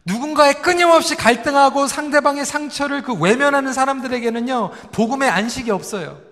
누군가와 0.05 0.62
끊임없이 0.62 1.14
갈등하고 1.14 1.87
상대방의 1.87 2.44
상처를 2.44 3.02
그 3.02 3.14
외면하는 3.14 3.72
사람들에게는요, 3.72 4.70
복음의 4.92 5.28
안식이 5.28 5.70
없어요. 5.70 6.30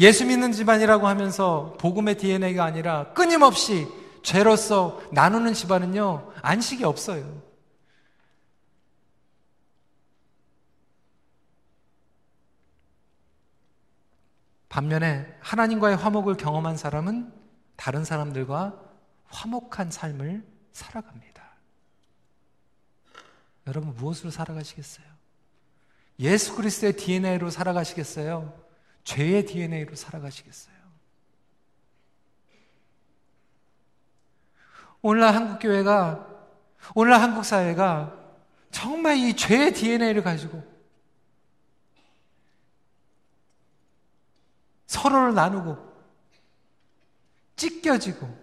예수 0.00 0.24
믿는 0.24 0.52
집안이라고 0.52 1.06
하면서 1.06 1.76
복음의 1.78 2.16
DNA가 2.16 2.64
아니라 2.64 3.12
끊임없이 3.12 3.86
죄로서 4.22 5.00
나누는 5.12 5.52
집안은요, 5.52 6.32
안식이 6.40 6.84
없어요. 6.84 7.42
반면에 14.70 15.36
하나님과의 15.40 15.96
화목을 15.96 16.36
경험한 16.36 16.78
사람은 16.78 17.30
다른 17.76 18.02
사람들과 18.02 18.80
화목한 19.26 19.90
삶을 19.90 20.46
살아갑니다. 20.72 21.42
여러분 23.66 23.94
무엇으로 23.96 24.30
살아가시겠어요? 24.30 25.06
예수 26.20 26.56
그리스도의 26.56 26.94
DNA로 26.96 27.50
살아가시겠어요? 27.50 28.69
죄의 29.04 29.46
DNA로 29.46 29.94
살아가시겠어요? 29.94 30.74
오늘날 35.02 35.34
한국 35.34 35.58
교회가 35.60 36.26
오늘날 36.94 37.20
한국 37.22 37.44
사회가 37.44 38.18
정말 38.70 39.16
이 39.16 39.34
죄의 39.34 39.72
DNA를 39.72 40.22
가지고 40.22 40.62
서로를 44.86 45.34
나누고 45.34 45.90
찢겨지고 47.56 48.40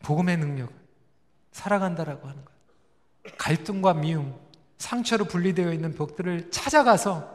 복음의 0.00 0.36
능력 0.36 0.72
살아간다라고 1.52 2.28
하는 2.28 2.44
것. 2.44 2.53
갈등과 3.38 3.94
미움, 3.94 4.34
상처로 4.78 5.24
분리되어 5.26 5.72
있는 5.72 5.94
벽들을 5.94 6.50
찾아가서 6.50 7.32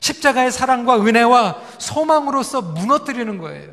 십자가의 0.00 0.52
사랑과 0.52 1.00
은혜와 1.00 1.62
소망으로서 1.78 2.62
무너뜨리는 2.62 3.38
거예요. 3.38 3.72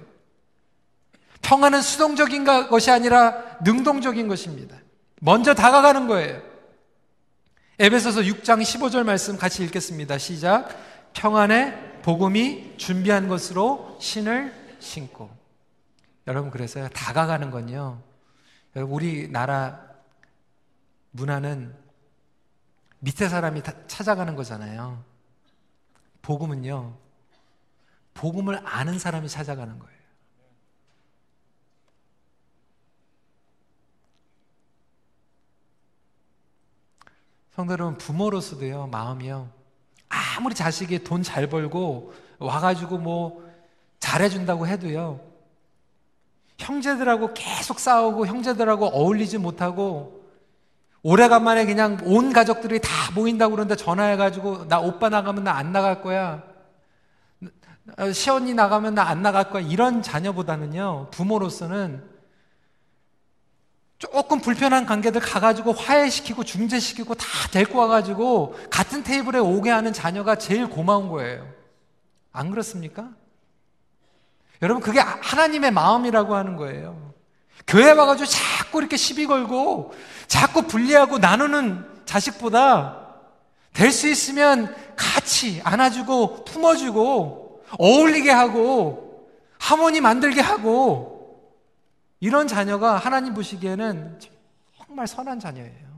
평화는 1.41 1.81
수동적인 1.81 2.45
것이 2.45 2.89
아니라 2.89 3.35
능동적인 3.63 4.27
것입니다. 4.27 4.77
먼저 5.19 5.53
다가가는 5.53 6.07
거예요. 6.07 6.41
에베소서 7.79 8.21
6장 8.21 8.61
15절 8.61 9.03
말씀 9.03 9.37
같이 9.37 9.63
읽겠습니다. 9.63 10.17
시작. 10.17 10.69
평안의 11.13 12.01
복음이 12.01 12.75
준비한 12.77 13.27
것으로 13.27 13.97
신을 13.99 14.53
신고. 14.79 15.29
여러분 16.27 16.49
그래서요. 16.49 16.87
다가가는 16.89 17.51
건요. 17.51 18.01
여러분 18.75 18.95
우리나라 18.95 19.92
문화는 21.13 21.75
밑에 22.99 23.29
사람이 23.29 23.61
찾아가는 23.87 24.35
거잖아요. 24.35 25.03
복음은요. 26.21 26.97
복음을 28.13 28.61
아는 28.65 28.99
사람이 28.99 29.27
찾아가는 29.29 29.77
거예요. 29.77 29.93
성도 37.51 37.73
여러분, 37.73 37.97
부모로서도요, 37.97 38.87
마음이요. 38.87 39.49
아무리 40.09 40.55
자식이 40.55 41.03
돈 41.03 41.21
잘 41.21 41.47
벌고 41.47 42.13
와가지고 42.39 42.97
뭐 42.97 43.47
잘해준다고 43.99 44.65
해도요, 44.67 45.19
형제들하고 46.57 47.33
계속 47.33 47.79
싸우고 47.79 48.25
형제들하고 48.25 48.87
어울리지 48.87 49.37
못하고 49.37 50.22
오래간만에 51.03 51.65
그냥 51.65 51.97
온 52.05 52.31
가족들이 52.33 52.79
다 52.79 52.89
모인다고 53.13 53.51
그러는데 53.51 53.75
전화해가지고 53.75 54.67
나 54.69 54.79
오빠 54.79 55.09
나가면 55.09 55.43
나 55.43 55.53
안 55.57 55.71
나갈 55.71 56.01
거야. 56.01 56.41
시언니 58.13 58.53
나가면 58.53 58.95
나 58.95 59.03
안 59.03 59.21
나갈 59.21 59.49
거야. 59.49 59.61
이런 59.61 60.01
자녀보다는요, 60.01 61.09
부모로서는 61.11 62.11
조금 63.97 64.39
불편한 64.39 64.85
관계들 64.85 65.21
가가지고 65.21 65.73
화해시키고 65.73 66.43
중재시키고 66.43 67.15
다 67.15 67.25
데리고 67.51 67.79
와가지고 67.79 68.55
같은 68.69 69.03
테이블에 69.03 69.39
오게 69.39 69.69
하는 69.69 69.93
자녀가 69.93 70.35
제일 70.35 70.67
고마운 70.69 71.09
거예요. 71.09 71.47
안 72.31 72.49
그렇습니까? 72.49 73.09
여러분, 74.61 74.81
그게 74.81 74.99
하나님의 74.99 75.71
마음이라고 75.71 76.35
하는 76.35 76.55
거예요. 76.55 77.12
교회 77.67 77.91
와가지고 77.91 78.25
자꾸 78.25 78.79
이렇게 78.79 78.97
시비 78.97 79.25
걸고 79.25 79.93
자꾸 80.27 80.63
분리하고 80.63 81.17
나누는 81.19 82.03
자식보다 82.05 82.99
될 83.73 83.91
수 83.91 84.07
있으면 84.07 84.73
같이 84.95 85.61
안아주고 85.63 86.45
품어주고 86.45 87.63
어울리게 87.79 88.29
하고 88.29 89.29
하모니 89.59 90.01
만들게 90.01 90.41
하고 90.41 91.13
이런 92.19 92.47
자녀가 92.47 92.97
하나님 92.97 93.33
보시기에는 93.33 94.19
정말 94.77 95.07
선한 95.07 95.39
자녀예요. 95.39 95.93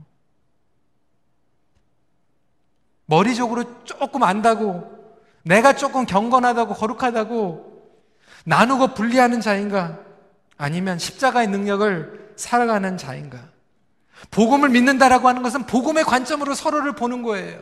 머리적으로 3.08 3.84
조금 3.84 4.24
안다고, 4.24 4.89
내가 5.44 5.76
조금 5.76 6.06
경건하다고, 6.08 6.74
거룩하다고, 6.74 7.84
나누고 8.46 8.96
분리하는 8.96 9.41
자인가? 9.41 10.00
아니면 10.58 11.00
십자가의 11.00 11.48
능력을 11.48 12.34
살아가는 12.36 12.98
자인가? 12.98 13.39
복음을 14.32 14.70
믿는다라고 14.70 15.28
하는 15.28 15.44
것은 15.44 15.65
복음의 15.65 16.04
관점으로 16.04 16.56
서로를 16.56 16.94
보는 16.94 17.22
거예요. 17.24 17.60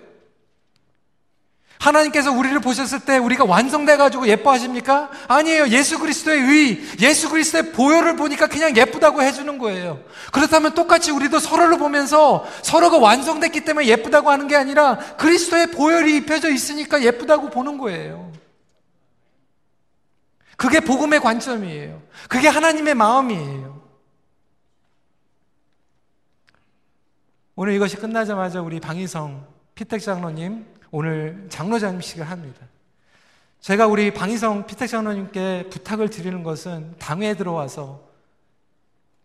하나님께서 1.80 2.32
우리를 2.32 2.58
보셨을 2.62 3.02
때 3.02 3.18
우리가 3.18 3.44
완성돼 3.44 3.98
가지고 3.98 4.28
예뻐하십니까? 4.28 5.10
아니에요. 5.28 5.68
예수 5.68 6.00
그리스도의 6.00 6.40
의, 6.40 6.82
예수 7.02 7.30
그리스도의 7.30 7.74
보혈을 7.74 8.16
보니까 8.16 8.48
그냥 8.48 8.76
예쁘다고 8.78 9.22
해주는 9.22 9.58
거예요. 9.58 10.00
그렇다면 10.32 10.76
똑같이 10.76 11.12
우리도 11.12 11.40
서로를 11.40 11.78
보면서 11.78 12.46
서로가 12.62 13.00
완성됐기 13.00 13.66
때문에 13.66 13.88
예쁘다고 13.88 14.30
하는 14.30 14.48
게 14.48 14.56
아니라 14.56 14.98
그리스도의 15.18 15.72
보혈이 15.72 16.16
입혀져 16.18 16.50
있으니까 16.50 17.04
예쁘다고 17.04 17.50
보는 17.50 17.78
거예요. 17.78 18.32
그게 20.64 20.80
복음의 20.80 21.20
관점이에요. 21.20 22.02
그게 22.30 22.48
하나님의 22.48 22.96
마음이에요. 22.96 23.82
오늘 27.58 27.74
이것이 27.74 27.98
끝나자마자 27.98 28.62
우리 28.62 28.80
방희성 28.80 29.46
피택 29.76 30.00
장로님 30.02 30.66
오늘 30.90 31.48
장로 31.50 31.80
장식을 31.80 32.30
합니다. 32.30 32.66
제가 33.60 33.88
우리 33.88 34.14
방희성 34.14 34.66
피택 34.66 34.88
장로님께 34.88 35.68
부탁을 35.70 36.10
드리는 36.10 36.44
것은 36.44 36.96
당회에 36.98 37.34
들어와서 37.34 38.02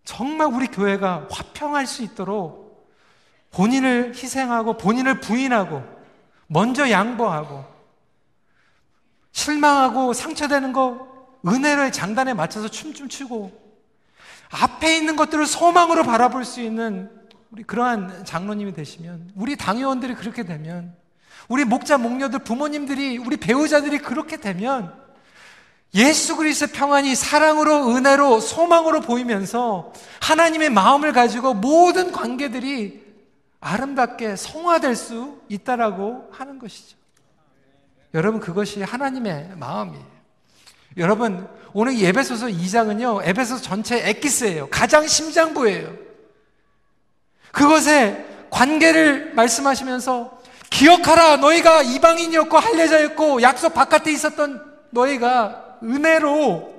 정말 0.02 0.48
우리 0.48 0.66
교회가 0.66 1.28
화평할 1.30 1.86
수 1.86 2.02
있도록 2.02 2.90
본인을 3.52 4.14
희생하고 4.16 4.76
본인을 4.76 5.20
부인하고 5.20 5.84
먼저 6.48 6.90
양보하고 6.90 7.64
실망하고 9.30 10.12
상처되는 10.14 10.72
거 10.72 11.07
은혜의 11.46 11.92
장단에 11.92 12.34
맞춰서 12.34 12.68
춤춤 12.68 13.08
추고 13.08 13.52
앞에 14.50 14.96
있는 14.96 15.16
것들을 15.16 15.46
소망으로 15.46 16.04
바라볼 16.04 16.44
수 16.44 16.60
있는 16.60 17.10
우리 17.50 17.62
그러한 17.62 18.24
장로님이 18.24 18.72
되시면 18.72 19.32
우리 19.34 19.56
당회원들이 19.56 20.14
그렇게 20.14 20.44
되면 20.44 20.94
우리 21.48 21.64
목자, 21.64 21.96
목녀들, 21.96 22.40
부모님들이, 22.40 23.16
우리 23.16 23.38
배우자들이 23.38 23.98
그렇게 23.98 24.36
되면 24.36 24.94
예수 25.94 26.36
그리스의 26.36 26.70
평안이 26.72 27.14
사랑으로, 27.14 27.96
은혜로, 27.96 28.40
소망으로 28.40 29.00
보이면서 29.00 29.92
하나님의 30.20 30.68
마음을 30.68 31.12
가지고 31.12 31.54
모든 31.54 32.12
관계들이 32.12 33.06
아름답게 33.60 34.36
성화될 34.36 34.94
수 34.94 35.40
있다라고 35.48 36.28
하는 36.30 36.58
것이죠. 36.58 36.98
여러분, 38.12 38.40
그것이 38.40 38.82
하나님의 38.82 39.56
마음이에요. 39.56 40.17
여러분, 40.98 41.48
오늘 41.72 41.98
예배소서 41.98 42.46
2장은요, 42.46 43.24
에베소 43.24 43.60
전체 43.60 44.08
엑기스예요. 44.08 44.68
가장 44.68 45.06
심장부예요. 45.06 45.94
그것에 47.52 48.26
관계를 48.50 49.34
말씀하시면서 49.34 50.38
기억하라. 50.70 51.36
너희가 51.36 51.82
이방인이었고 51.82 52.58
할례자였고 52.58 53.42
약속 53.42 53.74
바깥에 53.74 54.12
있었던 54.12 54.64
너희가 54.90 55.78
은혜로 55.82 56.76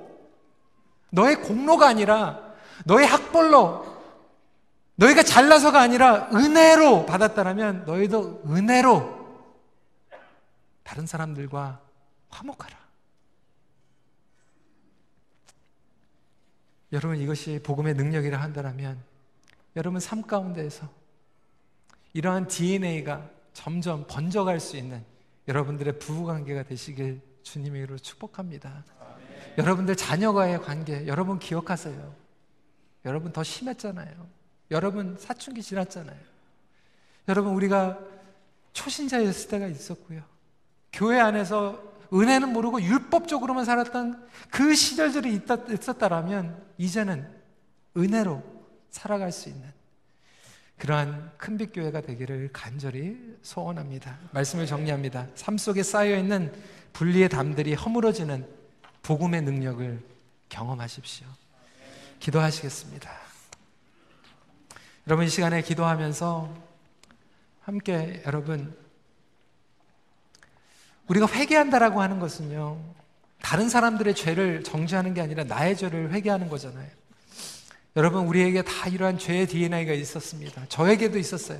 너의 1.11 1.37
공로가 1.37 1.87
아니라 1.87 2.39
너의 2.85 3.07
학벌로 3.07 3.85
너희가 4.95 5.23
잘나서가 5.23 5.79
아니라 5.79 6.29
은혜로 6.33 7.05
받았다라면 7.05 7.85
너희도 7.85 8.43
은혜로 8.47 9.19
다른 10.83 11.05
사람들과 11.05 11.79
화목하라. 12.29 12.78
여러분 16.91 17.17
이것이 17.17 17.59
복음의 17.63 17.93
능력이라 17.93 18.41
한다면 18.41 19.01
여러분 19.75 19.99
삶 19.99 20.23
가운데에서 20.23 20.89
이러한 22.13 22.47
DNA가 22.47 23.29
점점 23.53 24.05
번져갈 24.07 24.59
수 24.59 24.77
있는 24.77 25.03
여러분들의 25.47 25.99
부부 25.99 26.25
관계가 26.25 26.63
되시길 26.63 27.21
주님의 27.43 27.81
이름으로 27.81 27.99
축복합니다. 27.99 28.83
아멘. 28.99 29.53
여러분들 29.57 29.95
자녀와의 29.95 30.61
관계 30.61 31.07
여러분 31.07 31.39
기억하세요. 31.39 32.15
여러분 33.05 33.31
더 33.31 33.43
심했잖아요. 33.43 34.27
여러분 34.71 35.17
사춘기 35.17 35.61
지났잖아요. 35.61 36.19
여러분 37.27 37.53
우리가 37.53 37.99
초신자였을 38.73 39.49
때가 39.49 39.67
있었고요. 39.67 40.21
교회 40.91 41.19
안에서 41.19 41.88
은혜는 42.11 42.53
모르고 42.53 42.81
율법적으로만 42.81 43.65
살았던 43.65 44.27
그 44.49 44.73
시절들이 44.73 45.33
있다, 45.35 45.57
있었다라면 45.69 46.63
이제는 46.77 47.27
은혜로 47.95 48.43
살아갈 48.89 49.31
수 49.31 49.49
있는 49.49 49.71
그러한 50.77 51.33
큰빛 51.37 51.73
교회가 51.73 52.01
되기를 52.01 52.49
간절히 52.53 53.37
소원합니다. 53.41 54.17
말씀을 54.31 54.65
정리합니다. 54.65 55.27
삶 55.35 55.57
속에 55.57 55.83
쌓여 55.83 56.17
있는 56.17 56.51
분리의 56.93 57.29
담들이 57.29 57.73
허물어지는 57.73 58.47
복음의 59.03 59.41
능력을 59.41 60.01
경험하십시오. 60.47 61.27
기도하시겠습니다. 62.19 63.11
여러분 65.07 65.25
이 65.25 65.29
시간에 65.29 65.61
기도하면서 65.61 66.53
함께 67.61 68.23
여러분 68.25 68.75
우리가 71.09 71.27
회개한다라고 71.27 72.01
하는 72.01 72.19
것은요. 72.19 72.77
다른 73.41 73.67
사람들의 73.69 74.15
죄를 74.15 74.63
정죄하는 74.63 75.13
게 75.13 75.21
아니라 75.21 75.43
나의 75.43 75.75
죄를 75.75 76.11
회개하는 76.11 76.49
거잖아요. 76.49 76.87
여러분, 77.95 78.27
우리에게 78.27 78.61
다 78.61 78.87
이러한 78.87 79.17
죄의 79.17 79.47
DNA가 79.47 79.93
있었습니다. 79.93 80.65
저에게도 80.69 81.17
있었어요. 81.17 81.59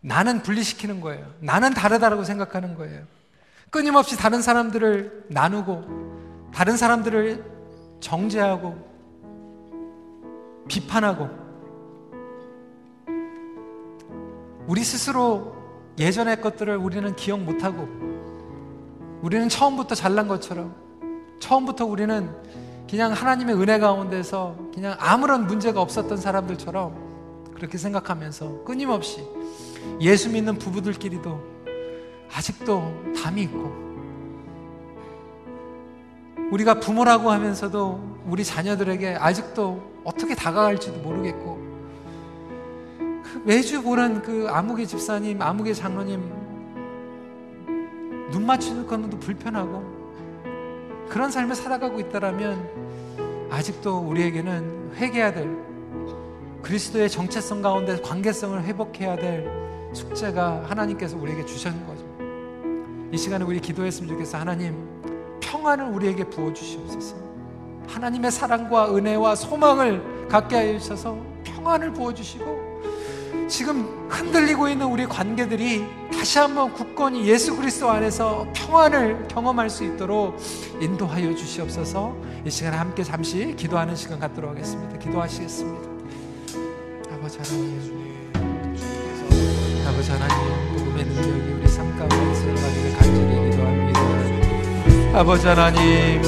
나는 0.00 0.42
분리시키는 0.42 1.00
거예요. 1.00 1.30
나는 1.40 1.74
다르다라고 1.74 2.24
생각하는 2.24 2.74
거예요. 2.74 3.02
끊임없이 3.70 4.16
다른 4.16 4.40
사람들을 4.40 5.26
나누고, 5.28 6.50
다른 6.54 6.76
사람들을 6.76 7.44
정죄하고, 8.00 8.94
비판하고, 10.68 11.28
우리 14.66 14.82
스스로 14.82 15.54
예전의 15.98 16.40
것들을 16.40 16.76
우리는 16.76 17.14
기억 17.16 17.40
못하고, 17.40 18.13
우리는 19.24 19.48
처음부터 19.48 19.94
잘난 19.94 20.28
것처럼, 20.28 20.74
처음부터 21.38 21.86
우리는 21.86 22.28
그냥 22.88 23.10
하나님의 23.12 23.54
은혜 23.54 23.78
가운데서 23.78 24.54
그냥 24.74 24.96
아무런 24.98 25.46
문제가 25.46 25.80
없었던 25.80 26.18
사람들처럼 26.18 27.54
그렇게 27.54 27.78
생각하면서 27.78 28.64
끊임없이 28.64 29.26
예수 30.02 30.28
믿는 30.28 30.58
부부들끼리도 30.58 31.40
아직도 32.34 33.14
담이 33.16 33.44
있고 33.44 33.72
우리가 36.50 36.78
부모라고 36.80 37.30
하면서도 37.30 38.18
우리 38.26 38.44
자녀들에게 38.44 39.16
아직도 39.18 40.02
어떻게 40.04 40.34
다가갈지도 40.34 40.98
모르겠고 40.98 41.56
그 42.98 43.42
매주 43.46 43.82
보는 43.82 44.20
그 44.20 44.48
아무개 44.50 44.84
집사님, 44.84 45.40
아무개 45.40 45.72
장로님 45.72 46.43
눈 48.34 48.46
맞추는 48.46 48.88
것도 48.88 49.16
불편하고 49.20 49.84
그런 51.08 51.30
삶을 51.30 51.54
살아가고 51.54 52.00
있다라면 52.00 53.48
아직도 53.48 53.98
우리에게는 53.98 54.94
회개해야 54.96 55.32
될 55.32 55.56
그리스도의 56.60 57.08
정체성 57.08 57.62
가운데 57.62 57.96
관계성을 58.00 58.60
회복해야 58.64 59.14
될 59.14 59.48
숙제가 59.92 60.64
하나님께서 60.66 61.16
우리에게 61.16 61.44
주셨는 61.44 61.86
거죠. 61.86 62.04
이 63.12 63.16
시간에 63.16 63.44
우리 63.44 63.60
기도했으면 63.60 64.08
좋겠어. 64.08 64.38
하나님, 64.38 64.74
평안을 65.38 65.84
우리에게 65.84 66.24
부어 66.24 66.52
주시옵소서. 66.52 67.14
하나님의 67.86 68.32
사랑과 68.32 68.92
은혜와 68.92 69.36
소망을 69.36 70.26
갖게 70.28 70.56
하여 70.56 70.76
주셔서 70.80 71.16
평안을 71.44 71.92
부어 71.92 72.12
주시고 72.12 72.63
지금 73.48 74.08
흔들리고 74.08 74.68
있는 74.68 74.86
우리 74.86 75.06
관계들이 75.06 75.84
다시 76.12 76.38
한번 76.38 76.72
굳건히 76.72 77.26
예수 77.26 77.56
그리스도 77.56 77.90
안에서 77.90 78.46
평안을 78.54 79.28
경험할 79.28 79.68
수 79.68 79.84
있도록 79.84 80.36
인도하여 80.80 81.34
주시옵소서. 81.34 82.16
이 82.44 82.50
시간에 82.50 82.76
함께 82.76 83.02
잠시 83.02 83.54
기도하는 83.56 83.96
시간 83.96 84.18
갖도록 84.18 84.50
하겠습니다. 84.50 84.98
기도하시겠습니다. 84.98 85.88
아버지 87.12 87.38
하나님, 87.38 88.34
아버지 89.86 90.10
하나님, 90.10 90.76
복음의 90.76 91.04
능력이 91.04 91.52
우리 91.52 91.68
삶 91.68 91.98
가운데 91.98 92.34
세워가기를 92.34 92.96
간절히 92.96 93.50
기도합니다. 93.50 95.18
아버지 95.18 95.46
하나님, 95.46 96.22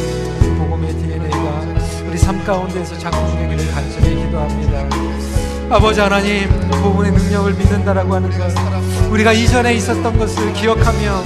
복음의 0.59 0.93
DNA가 0.95 1.61
우리 2.09 2.19
삶 2.19 2.45
가운데서 2.45 2.99
작동되기를 2.99 3.73
간절히 3.73 4.17
기도합니다. 4.25 5.36
아버지 5.69 6.01
하나님 6.01 6.49
부분의 6.71 7.11
능력을 7.11 7.55
믿는다라고 7.55 8.14
하는 8.14 8.31
것 8.31 8.55
우리가 9.11 9.33
이전에 9.33 9.75
있었던 9.75 10.17
것을 10.17 10.53
기억하며 10.53 11.25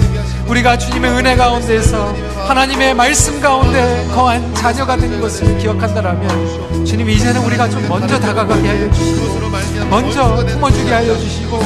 우리가 0.49 0.79
주님의 0.79 1.11
은혜 1.13 1.37
가운데서 1.37 2.15
하나님의 2.49 2.95
말씀 2.95 3.39
가운데 3.41 4.07
거한 4.15 4.55
자녀가 4.55 4.97
된 4.97 5.21
것을 5.21 5.59
기억한다라면 5.59 6.85
주님 6.87 7.11
이제는 7.11 7.43
우리가 7.43 7.69
좀 7.69 7.87
먼저 7.89 8.19
다가가게 8.19 8.67
하여 8.67 8.91
주시고 8.91 9.51
먼저 9.91 10.37
품어주게 10.47 10.91
하여 10.91 11.17
주시고 11.19 11.61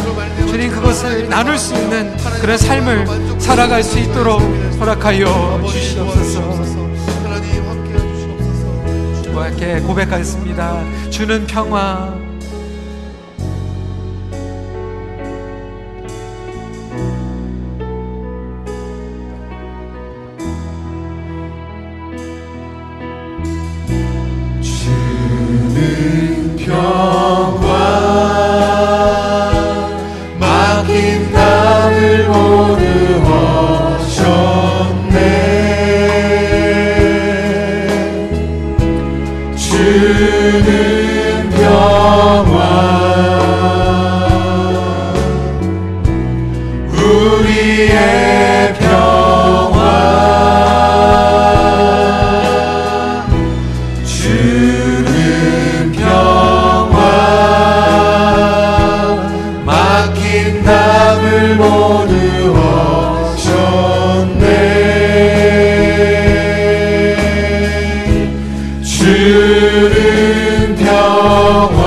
주님 0.49 0.70
그것을 0.70 1.29
나눌 1.29 1.57
수 1.57 1.75
있는 1.75 2.16
그런 2.41 2.59
삶을 2.59 3.07
살아갈 3.39 3.83
수 3.83 3.99
있도록 3.99 4.41
허락하여 4.81 5.61
주시옵소서. 5.64 6.55
이렇게 9.47 9.81
고백하겠습니다. 9.81 11.11
주는 11.11 11.47
평화 11.47 12.24
우리의 69.65 70.77
평화 70.77 71.85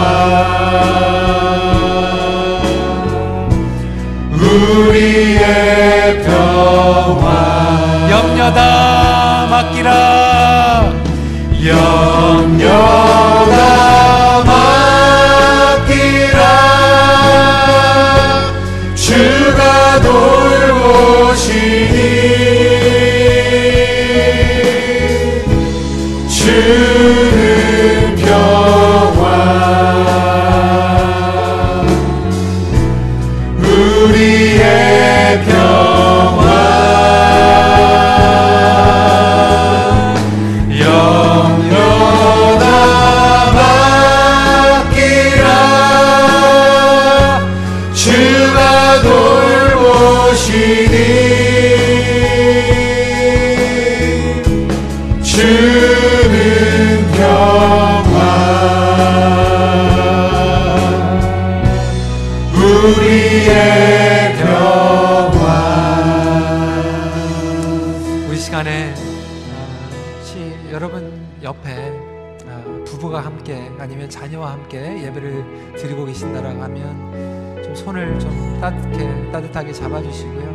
아니면 73.80 74.10
자녀와 74.10 74.54
함께 74.54 75.04
예배를 75.04 75.76
드리고 75.78 76.06
계신다라고 76.06 76.62
하면 76.64 77.64
좀 77.64 77.76
손을 77.76 78.20
좀 78.20 78.60
따뜻하게 78.60 79.32
따뜻하게 79.32 79.74
잡아주시고요. 79.74 80.48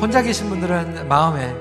혼자 0.00 0.22
계신 0.22 0.48
분들은 0.48 1.08
마음에 1.08 1.54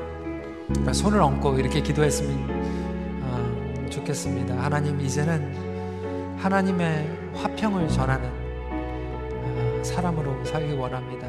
손을 0.94 1.22
얹고 1.22 1.60
이렇게 1.60 1.82
기도했으면 1.82 3.22
어, 3.24 3.90
좋겠습니다. 3.90 4.56
하나님 4.62 5.00
이제는 5.00 6.38
하나님의 6.38 7.10
화평을 7.36 7.88
전하는 7.88 8.30
어, 8.70 9.84
사람으로 9.84 10.44
살기 10.44 10.74
원합니다. 10.74 11.28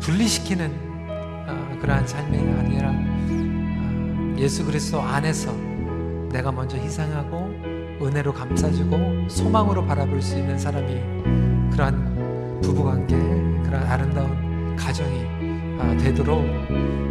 분리시키는 0.00 0.72
어, 1.48 1.78
그러한 1.80 2.06
삶이 2.06 2.38
아니라 2.38 2.90
어, 2.90 4.34
예수 4.38 4.64
그리스도 4.64 5.00
안에서 5.00 5.52
내가 6.30 6.52
먼저 6.52 6.76
희생하고 6.76 7.75
은혜로 8.00 8.32
감싸주고 8.32 9.28
소망으로 9.28 9.84
바라볼 9.86 10.20
수 10.20 10.36
있는 10.36 10.58
사람이 10.58 11.00
그러한 11.70 12.60
부부관계, 12.62 13.16
그러한 13.64 13.86
아름다운 13.86 14.76
가정이 14.76 15.26
아, 15.78 15.96
되도록 15.98 16.44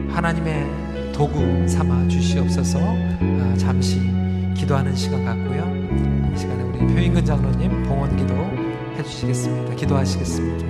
하나님의 0.10 1.12
도구 1.14 1.68
삼아 1.68 2.08
주시옵소서 2.08 2.80
아, 2.80 3.56
잠시 3.58 4.00
기도하는 4.56 4.96
시간 4.96 5.24
같고요. 5.26 5.64
이 6.34 6.38
시간에 6.38 6.64
우리 6.64 6.80
표인근 6.94 7.26
장로님 7.26 7.84
봉헌 7.84 8.16
기도 8.18 8.36
해주시겠습니다. 8.98 9.76
기도하시겠습니다. 9.76 10.66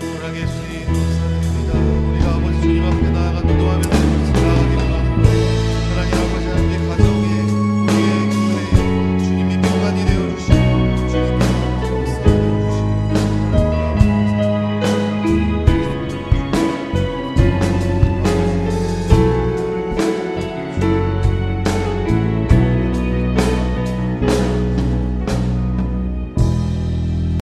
사랑해 0.00 0.46
주님 0.46 0.86
감사드립니다. 0.86 1.78
우리 1.78 2.22
아버지 2.22 2.60
주님 2.60 2.84
앞에 2.84 3.10
나아가 3.10 3.40
기도하면서 3.42 4.25